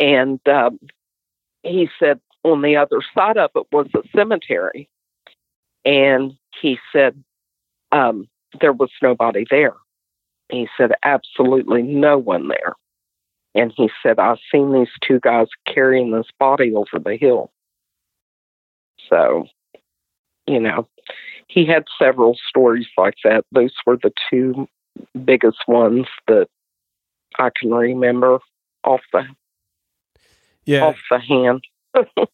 [0.00, 0.80] and um,
[1.62, 4.88] he said on the other side of it was a cemetery,
[5.84, 7.22] and he said
[7.92, 8.28] um,
[8.60, 9.74] there was nobody there.
[10.50, 12.74] He said absolutely no one there.
[13.54, 17.50] And he said, I've seen these two guys carrying this body over the hill.
[19.08, 19.46] So,
[20.46, 20.86] you know,
[21.48, 23.44] he had several stories like that.
[23.52, 24.68] Those were the two
[25.24, 26.48] biggest ones that
[27.38, 28.38] I can remember
[28.84, 29.26] off the
[30.64, 30.84] Yeah.
[30.84, 31.62] off the hand.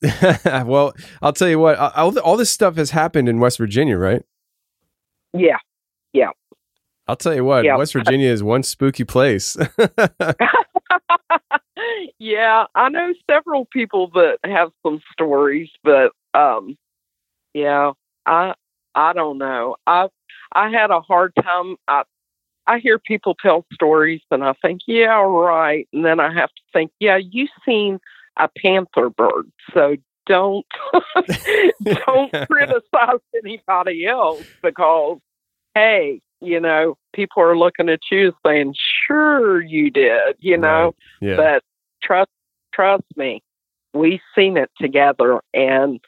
[0.66, 1.78] well, I'll tell you what.
[1.78, 4.22] All, all this stuff has happened in West Virginia, right?
[5.32, 5.58] Yeah,
[6.12, 6.30] yeah.
[7.08, 7.64] I'll tell you what.
[7.64, 7.76] Yeah.
[7.76, 9.56] West Virginia is one spooky place.
[12.18, 16.76] yeah, I know several people that have some stories, but um
[17.54, 17.92] yeah,
[18.26, 18.54] I
[18.94, 19.76] I don't know.
[19.86, 20.08] I
[20.52, 22.04] I had a hard time I
[22.66, 25.88] I hear people tell stories and I think, yeah, right.
[25.92, 27.98] And then I have to think, yeah, you seen
[28.38, 30.66] a panther bird, so don't
[31.84, 35.18] don't criticize anybody else because
[35.74, 38.74] hey, you know, people are looking at you saying,
[39.06, 40.94] Sure you did, you know.
[41.20, 41.36] yeah.
[41.36, 41.62] But
[42.02, 42.30] trust
[42.72, 43.42] trust me,
[43.94, 46.00] we seen it together and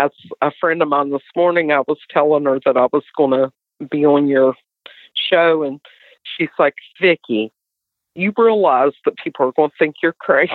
[0.00, 0.10] as
[0.40, 3.50] a friend of mine this morning I was telling her that I was gonna
[3.90, 4.54] be on your
[5.14, 5.80] show and
[6.22, 7.50] she's like, Vickie,
[8.14, 10.52] you realize that people are going to think you're crazy.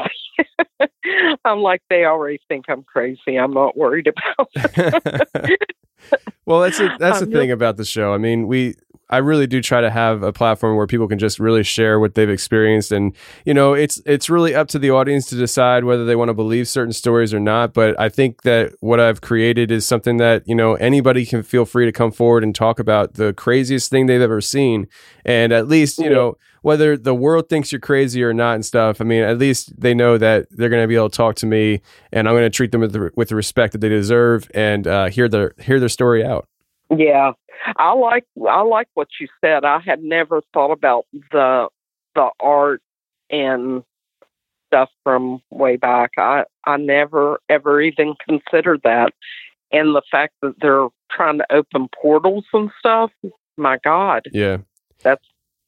[1.46, 3.38] I'm like, they already think I'm crazy.
[3.38, 4.50] I'm not worried about
[6.46, 8.14] well, that's a, that's the Um, thing about the show.
[8.14, 8.76] I mean, we
[9.10, 12.16] I really do try to have a platform where people can just really share what
[12.16, 16.04] they've experienced, and you know, it's it's really up to the audience to decide whether
[16.04, 17.74] they want to believe certain stories or not.
[17.74, 21.66] But I think that what I've created is something that you know anybody can feel
[21.66, 24.88] free to come forward and talk about the craziest thing they've ever seen,
[25.26, 29.00] and at least you know whether the world thinks you're crazy or not and stuff.
[29.00, 31.46] I mean, at least they know that they're going to be able to talk to
[31.46, 34.50] me, and I'm going to treat them with the, with the respect that they deserve,
[34.56, 36.48] and uh, hear their hear their story out.
[36.90, 37.34] Yeah,
[37.78, 39.64] I like I like what you said.
[39.64, 41.68] I had never thought about the
[42.16, 42.82] the art
[43.30, 43.84] and
[44.68, 46.12] stuff from way back.
[46.18, 49.14] I I never ever even considered that,
[49.72, 53.12] and the fact that they're trying to open portals and stuff.
[53.56, 54.58] My God, Yeah.
[55.04, 55.24] that's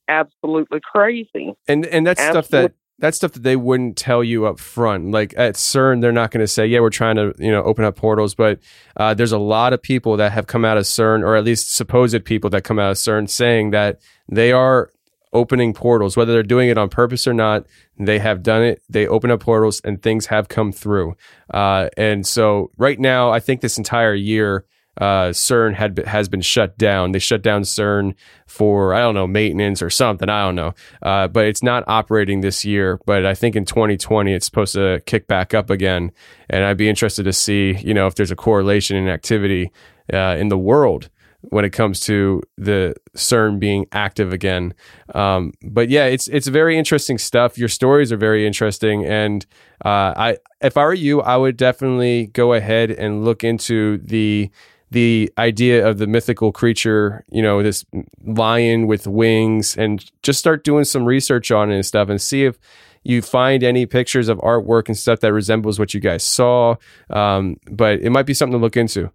[0.07, 1.53] absolutely crazy.
[1.67, 5.11] and and that's stuff that that's stuff that they wouldn't tell you up front.
[5.11, 7.83] Like at CERN, they're not going to say, "Yeah, we're trying to you know open
[7.83, 8.59] up portals." But
[8.95, 11.75] uh, there's a lot of people that have come out of CERN, or at least
[11.75, 13.99] supposed people that come out of CERN, saying that
[14.29, 14.91] they are
[15.33, 17.65] opening portals, whether they're doing it on purpose or not.
[17.99, 18.81] They have done it.
[18.89, 21.15] They open up portals, and things have come through.
[21.53, 24.65] Uh, and so right now, I think this entire year
[24.97, 27.11] uh, CERN had has been shut down.
[27.11, 28.15] They shut down CERN
[28.47, 30.29] for I don't know maintenance or something.
[30.29, 32.99] I don't know, uh, but it's not operating this year.
[33.05, 36.11] But I think in 2020 it's supposed to kick back up again,
[36.49, 39.71] and I'd be interested to see you know if there's a correlation in activity
[40.13, 41.09] uh, in the world
[41.49, 44.73] when it comes to the CERN being active again.
[45.13, 47.57] Um, but yeah, it's it's very interesting stuff.
[47.57, 49.45] Your stories are very interesting, and
[49.83, 54.49] uh, I if I were you, I would definitely go ahead and look into the
[54.91, 57.85] the idea of the mythical creature, you know, this
[58.23, 62.45] lion with wings, and just start doing some research on it and stuff, and see
[62.45, 62.57] if
[63.03, 66.75] you find any pictures of artwork and stuff that resembles what you guys saw.
[67.09, 69.11] Um, but it might be something to look into.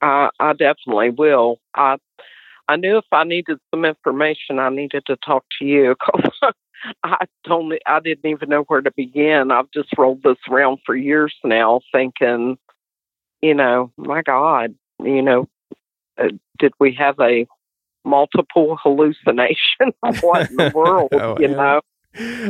[0.00, 1.58] I I definitely will.
[1.74, 1.96] I
[2.68, 6.30] I knew if I needed some information, I needed to talk to you because
[7.02, 7.72] I don't.
[7.86, 9.50] I didn't even know where to begin.
[9.50, 12.58] I've just rolled this around for years now, thinking,
[13.42, 15.46] you know, my God, you know,
[16.18, 16.28] uh,
[16.58, 17.46] did we have a
[18.04, 19.92] multiple hallucination?
[20.02, 21.54] Of what in the world, Oh, you yeah.
[21.54, 21.80] know?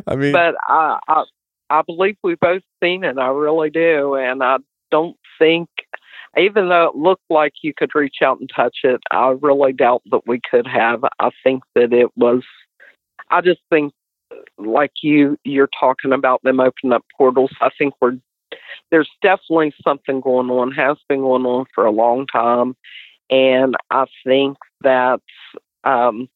[0.06, 1.24] I mean, but I, I
[1.70, 3.18] I believe we both seen it.
[3.18, 4.56] I really do, and I
[4.90, 5.68] don't think,
[6.38, 10.02] even though it looked like you could reach out and touch it, I really doubt
[10.10, 11.04] that we could have.
[11.18, 12.42] I think that it was.
[13.30, 13.92] I just think,
[14.56, 17.50] like you, you're talking about them opening up portals.
[17.60, 18.16] I think we're
[18.90, 20.72] there's definitely something going on.
[20.72, 22.76] Has been going on for a long time,
[23.30, 25.20] and I think that.
[25.84, 26.28] Um,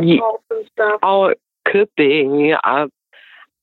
[0.00, 0.22] Ye-
[1.02, 2.54] Oh, it could be.
[2.64, 2.86] I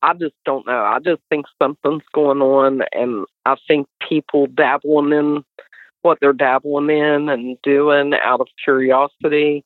[0.03, 0.83] I just don't know.
[0.83, 5.43] I just think something's going on, and I think people dabbling in
[6.03, 9.65] what they're dabbling in and doing out of curiosity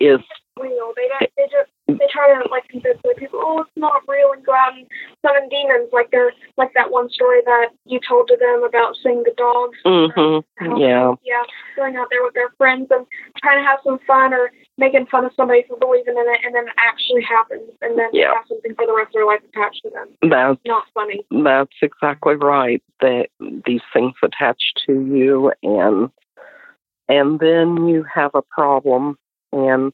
[0.00, 0.20] Yeah, is
[0.60, 0.92] real.
[0.96, 4.32] They don't, they just they try to like convince other people, oh, it's not real,
[4.32, 4.86] and go out and
[5.24, 5.88] summon demons.
[5.92, 9.78] Like they're like that one story that you told to them about seeing the dogs.
[9.86, 10.44] mhm
[10.78, 11.42] yeah Yeah,
[11.76, 13.06] going out there with their friends and
[13.42, 16.54] trying to have some fun or making fun of somebody for believing in it, and
[16.54, 18.34] then it actually happens, and then Yeah.
[18.34, 20.08] have something for the rest of their life attached to them.
[20.22, 21.24] that's Not funny.
[21.30, 22.82] That's exactly right.
[23.00, 26.10] That these things attach to you, and
[27.08, 29.18] and then you have a problem.
[29.52, 29.92] And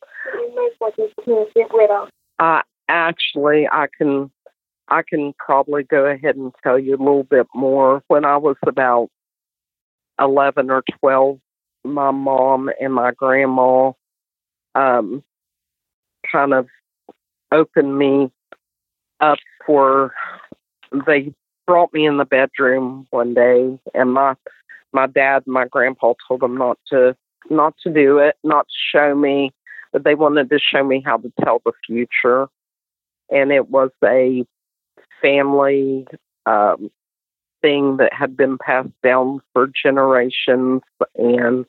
[0.81, 2.09] You most likely can't get rid of.
[2.39, 4.31] I actually, I can,
[4.89, 8.03] I can probably go ahead and tell you a little bit more.
[8.09, 9.09] When I was about
[10.19, 11.39] eleven or twelve,
[11.85, 13.93] my mom and my grandma,
[14.75, 15.23] um,
[16.31, 16.69] kind of
[17.53, 18.31] opened me
[19.21, 20.13] up for.
[21.07, 21.35] They
[21.67, 24.35] brought me in the bedroom one day and my
[24.93, 27.17] my dad and my grandpa told them not to
[27.51, 29.51] not to do it not to show me
[30.03, 32.49] they wanted to show me how to tell the future.
[33.31, 34.45] And it was a
[35.23, 36.07] family
[36.47, 36.91] um
[37.63, 40.83] thing that had been passed down for generations.
[41.17, 41.65] And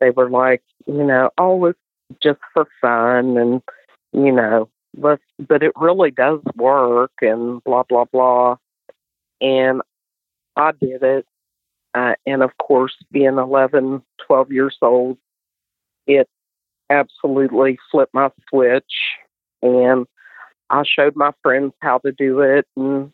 [0.00, 1.78] they were like you know oh it's
[2.22, 3.62] just for fun and
[4.12, 8.56] you know but but it really does work and blah blah blah.
[9.40, 9.82] And
[10.56, 11.26] I did it.
[11.94, 15.16] Uh, and of course, being 11, 12 years old,
[16.06, 16.28] it
[16.90, 18.92] absolutely flipped my switch.
[19.62, 20.06] And
[20.70, 22.66] I showed my friends how to do it.
[22.76, 23.12] And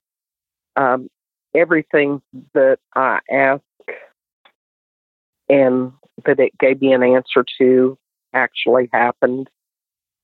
[0.76, 1.08] um,
[1.54, 2.20] everything
[2.54, 3.62] that I asked
[5.48, 5.92] and
[6.24, 7.98] that it gave me an answer to
[8.32, 9.48] actually happened.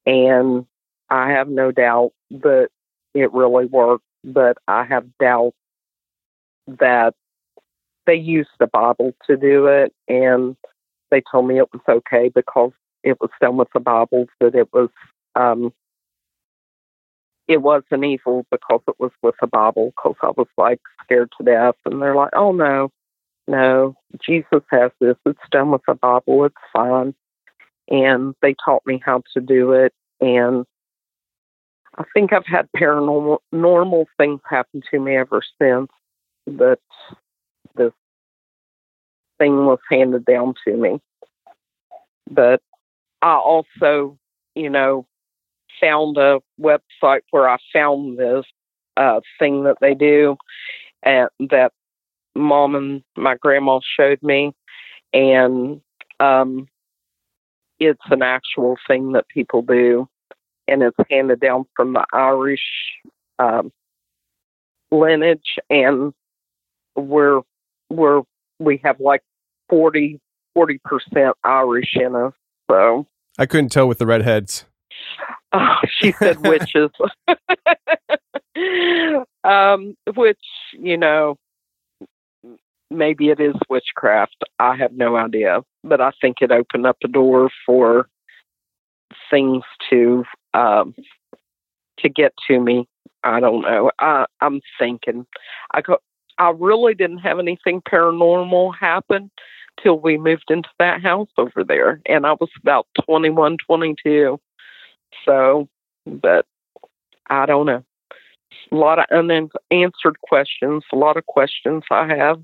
[0.07, 0.67] And
[1.09, 2.69] I have no doubt that
[3.15, 5.53] it really worked, but I have doubt
[6.67, 7.15] that
[8.07, 10.57] they used the Bible to do it, and
[11.11, 12.73] they told me it was okay because
[13.03, 14.27] it was done with the Bible.
[14.41, 14.91] That it was
[15.35, 15.73] um,
[17.49, 19.93] it wasn't evil because it was with the Bible.
[19.97, 22.91] Because I was like scared to death, and they're like, "Oh no,
[23.49, 25.17] no, Jesus has this.
[25.27, 26.45] It's done with the Bible.
[26.45, 27.15] It's fine."
[27.89, 30.65] And they taught me how to do it, and
[31.97, 35.91] I think I've had paranormal normal things happen to me ever since
[36.47, 36.79] that
[37.77, 37.93] this
[39.39, 41.01] thing was handed down to me.
[42.31, 42.63] But
[43.23, 44.19] I also,
[44.55, 45.07] you know,
[45.81, 48.45] found a website where I found this
[48.97, 50.37] uh, thing that they do
[51.03, 51.73] and that
[52.35, 54.53] mom and my grandma showed me.
[55.13, 55.81] And
[56.21, 56.69] um,
[57.79, 60.09] it's an actual thing that people do.
[60.69, 62.63] And it's handed down from the Irish
[63.39, 63.73] um,
[64.93, 65.57] lineage.
[65.69, 66.13] And
[66.95, 67.41] we're
[67.89, 68.23] we're
[68.61, 69.23] we have like
[69.69, 70.21] 40
[70.85, 72.35] percent Irish in us.
[72.71, 73.07] So
[73.37, 74.65] I couldn't tell with the redheads.
[75.53, 76.91] oh, she said witches,
[79.43, 80.39] um, which
[80.73, 81.37] you know
[82.91, 84.37] maybe it is witchcraft.
[84.61, 88.09] I have no idea, but I think it opened up a door for
[89.31, 90.25] things to
[90.55, 90.95] um,
[91.99, 92.87] to get to me.
[93.25, 93.91] I don't know.
[93.99, 95.27] I, I'm thinking.
[95.73, 95.99] I go.
[96.39, 99.31] I really didn't have anything paranormal happen
[99.83, 104.41] till we moved into that house over there, and I was about 21, 22.
[105.25, 105.69] So,
[106.07, 106.47] but
[107.29, 107.85] I don't know.
[108.73, 110.85] A lot of unanswered questions.
[110.93, 112.41] A lot of questions I have,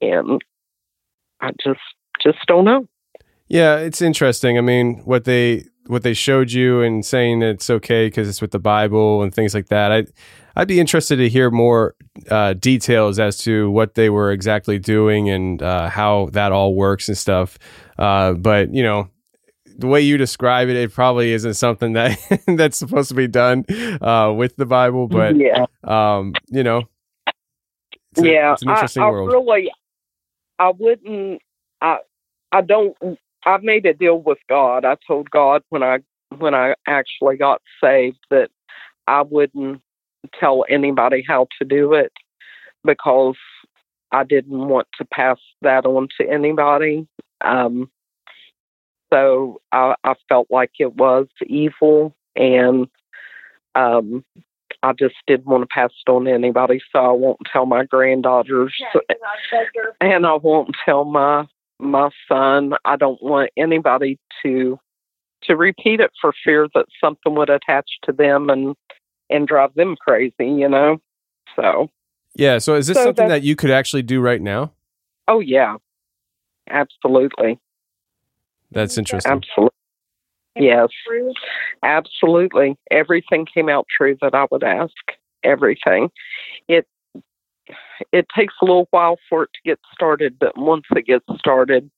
[0.00, 0.40] and
[1.40, 1.80] I just
[2.22, 2.86] just don't know.
[3.48, 4.58] Yeah, it's interesting.
[4.58, 8.40] I mean, what they what they showed you and saying that it's okay because it's
[8.40, 9.92] with the Bible and things like that.
[9.92, 10.04] I
[10.58, 11.94] I'd be interested to hear more
[12.30, 17.08] uh, details as to what they were exactly doing and uh, how that all works
[17.08, 17.58] and stuff.
[17.98, 19.10] Uh, but you know,
[19.78, 23.66] the way you describe it, it probably isn't something that that's supposed to be done
[24.00, 25.08] uh, with the Bible.
[25.08, 26.84] But yeah, um, you know,
[28.12, 28.52] it's a- yeah.
[28.54, 29.32] it's an interesting I, I world.
[29.32, 29.70] really,
[30.58, 31.42] I wouldn't.
[31.82, 31.98] I
[32.50, 32.96] I don't.
[33.46, 34.84] I've made a deal with God.
[34.84, 36.00] I told God when I
[36.36, 38.50] when I actually got saved that
[39.06, 39.80] I wouldn't
[40.38, 42.12] tell anybody how to do it
[42.84, 43.36] because
[44.10, 47.06] I didn't want to pass that on to anybody.
[47.42, 47.90] Um,
[49.12, 52.88] so I, I felt like it was evil, and
[53.76, 54.24] um,
[54.82, 56.80] I just didn't want to pass it on to anybody.
[56.92, 58.74] So I won't tell my granddaughters,
[60.00, 61.46] and I won't tell my
[61.78, 62.72] my son.
[62.84, 64.78] I don't want anybody to
[65.42, 68.74] to repeat it for fear that something would attach to them and
[69.30, 70.34] and drive them crazy.
[70.40, 70.98] You know.
[71.54, 71.90] So
[72.34, 72.58] Yeah.
[72.58, 74.72] So is this So something that you could actually do right now?
[75.28, 75.76] oh yeah,
[76.70, 77.58] absolutely,
[78.70, 79.32] That's interesting.
[79.32, 79.70] absolutely.
[80.58, 80.88] Yes,
[81.82, 82.76] absolutely.
[82.90, 84.94] Everything came out true that I would ask.
[85.44, 86.10] Everything.
[86.68, 86.86] It
[88.12, 91.90] it takes a little while for it to get started, but once it gets started,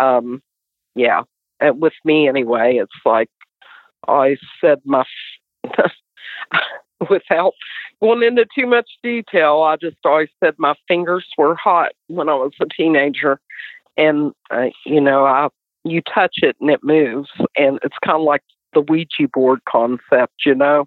[0.00, 0.42] um,
[0.94, 1.22] yeah.
[1.60, 3.28] and With me anyway, it's like
[4.08, 5.04] I said my
[7.10, 7.52] without
[8.02, 9.62] going into too much detail.
[9.62, 13.40] I just always said my fingers were hot when I was a teenager,
[13.96, 15.48] and uh, you know, I
[15.84, 18.42] you touch it and it moves, and it's kind of like
[18.72, 20.86] the Ouija board concept, you know,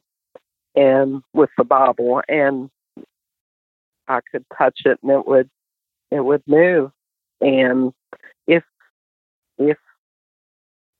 [0.76, 2.69] and with the Bible, and
[4.07, 5.49] I could touch it and it would
[6.11, 6.91] it would move,
[7.41, 7.91] and
[8.47, 8.63] if
[9.57, 9.77] if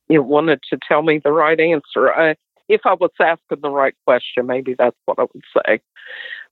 [0.09, 2.35] it wanted to tell me the right answer, I,
[2.69, 5.81] if I was asking the right question, maybe that's what I would say.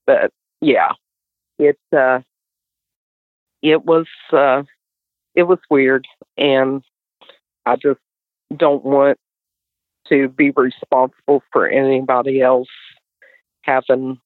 [0.06, 0.30] But
[0.60, 0.92] yeah,
[1.58, 2.20] it uh,
[3.62, 4.62] it was uh,
[5.34, 6.06] it was weird,
[6.38, 6.82] and
[7.66, 8.00] I just
[8.56, 9.18] don't want
[10.08, 12.68] to be responsible for anybody else
[13.62, 14.18] having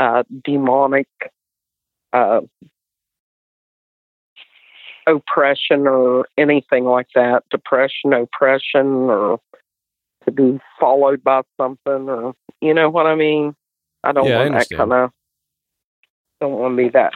[0.00, 1.06] uh, demonic
[2.12, 2.40] uh,
[5.06, 9.38] oppression or anything like that, depression, oppression, or
[10.24, 13.54] to be followed by something, or you know what I mean.
[14.02, 15.10] I don't Yeah, I want that kind of
[16.40, 17.12] don't want to be that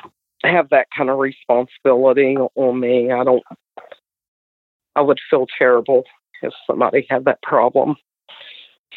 [0.49, 3.11] have that kind of responsibility on me.
[3.11, 3.43] I don't.
[4.97, 6.05] I would feel terrible
[6.43, 7.97] if somebody had that problem.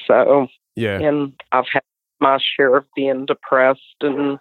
[0.05, 0.99] So Yeah.
[0.99, 1.84] and I've had
[2.19, 4.39] my share of being depressed and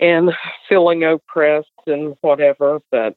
[0.00, 0.30] and
[0.68, 3.16] feeling oppressed and whatever, but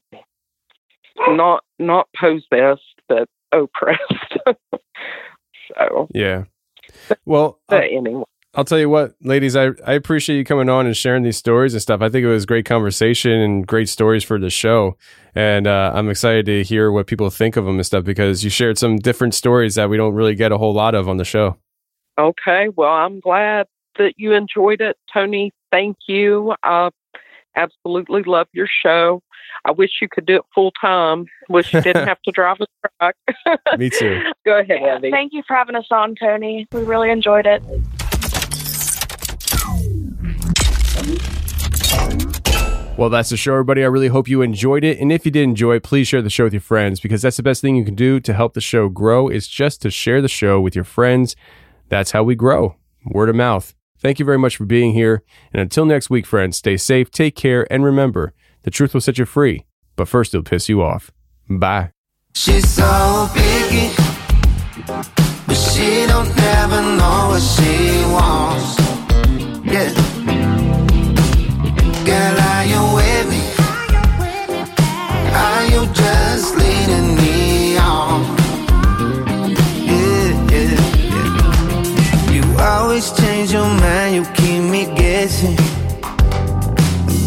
[1.27, 4.37] not not possessed, but oppressed.
[5.77, 6.45] so, Yeah.
[7.25, 8.23] Well, but anyway,
[8.57, 11.73] I'll tell you what, ladies, I, I appreciate you coming on and sharing these stories
[11.73, 12.01] and stuff.
[12.01, 14.97] I think it was great conversation and great stories for the show.
[15.35, 18.49] And uh, I'm excited to hear what people think of them and stuff because you
[18.49, 21.23] shared some different stories that we don't really get a whole lot of on the
[21.23, 21.57] show.
[22.17, 22.69] Okay.
[22.75, 23.67] Well, I'm glad
[23.97, 25.51] that you enjoyed it, Tony.
[25.71, 26.53] Thank you.
[26.63, 26.89] I
[27.55, 29.21] absolutely love your show.
[29.65, 31.25] I wish you could do it full time.
[31.49, 32.65] Wish you didn't have to drive a
[32.99, 33.15] truck.
[33.77, 34.21] Me too.
[34.45, 35.11] Go ahead, Evie.
[35.11, 36.67] Thank you for having us on, Tony.
[36.71, 37.63] We really enjoyed it.
[42.97, 43.83] Well, that's the show, everybody.
[43.83, 44.99] I really hope you enjoyed it.
[44.99, 47.37] And if you did enjoy it, please share the show with your friends because that's
[47.37, 50.19] the best thing you can do to help the show grow is just to share
[50.19, 51.35] the show with your friends.
[51.89, 52.75] That's how we grow.
[53.05, 53.73] Word of mouth.
[53.99, 55.23] Thank you very much for being here.
[55.51, 58.33] And until next week, friends, stay safe, take care, and remember
[58.63, 59.65] the truth will set you free,
[59.95, 61.11] but first it'll piss you off.
[61.49, 61.91] Bye.
[62.35, 63.29] She's so
[64.87, 68.77] but she don't never know what she wants.
[69.65, 70.16] Yeah.
[82.67, 85.55] Always change your mind, you keep me guessing.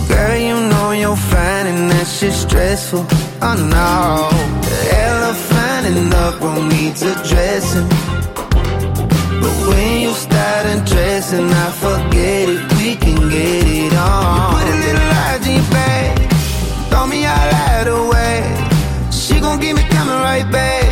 [0.09, 3.07] Girl, you know you're fine and that shit's stressful.
[3.41, 4.29] Oh no,
[4.69, 7.89] the elephant in the room needs addressing.
[9.41, 12.61] But when you start undressing, I forget it.
[12.79, 14.53] We can get it on.
[14.55, 16.19] Put a little light in your bag,
[16.91, 18.39] throw me out the way.
[19.11, 20.90] She gon' keep me coming right back.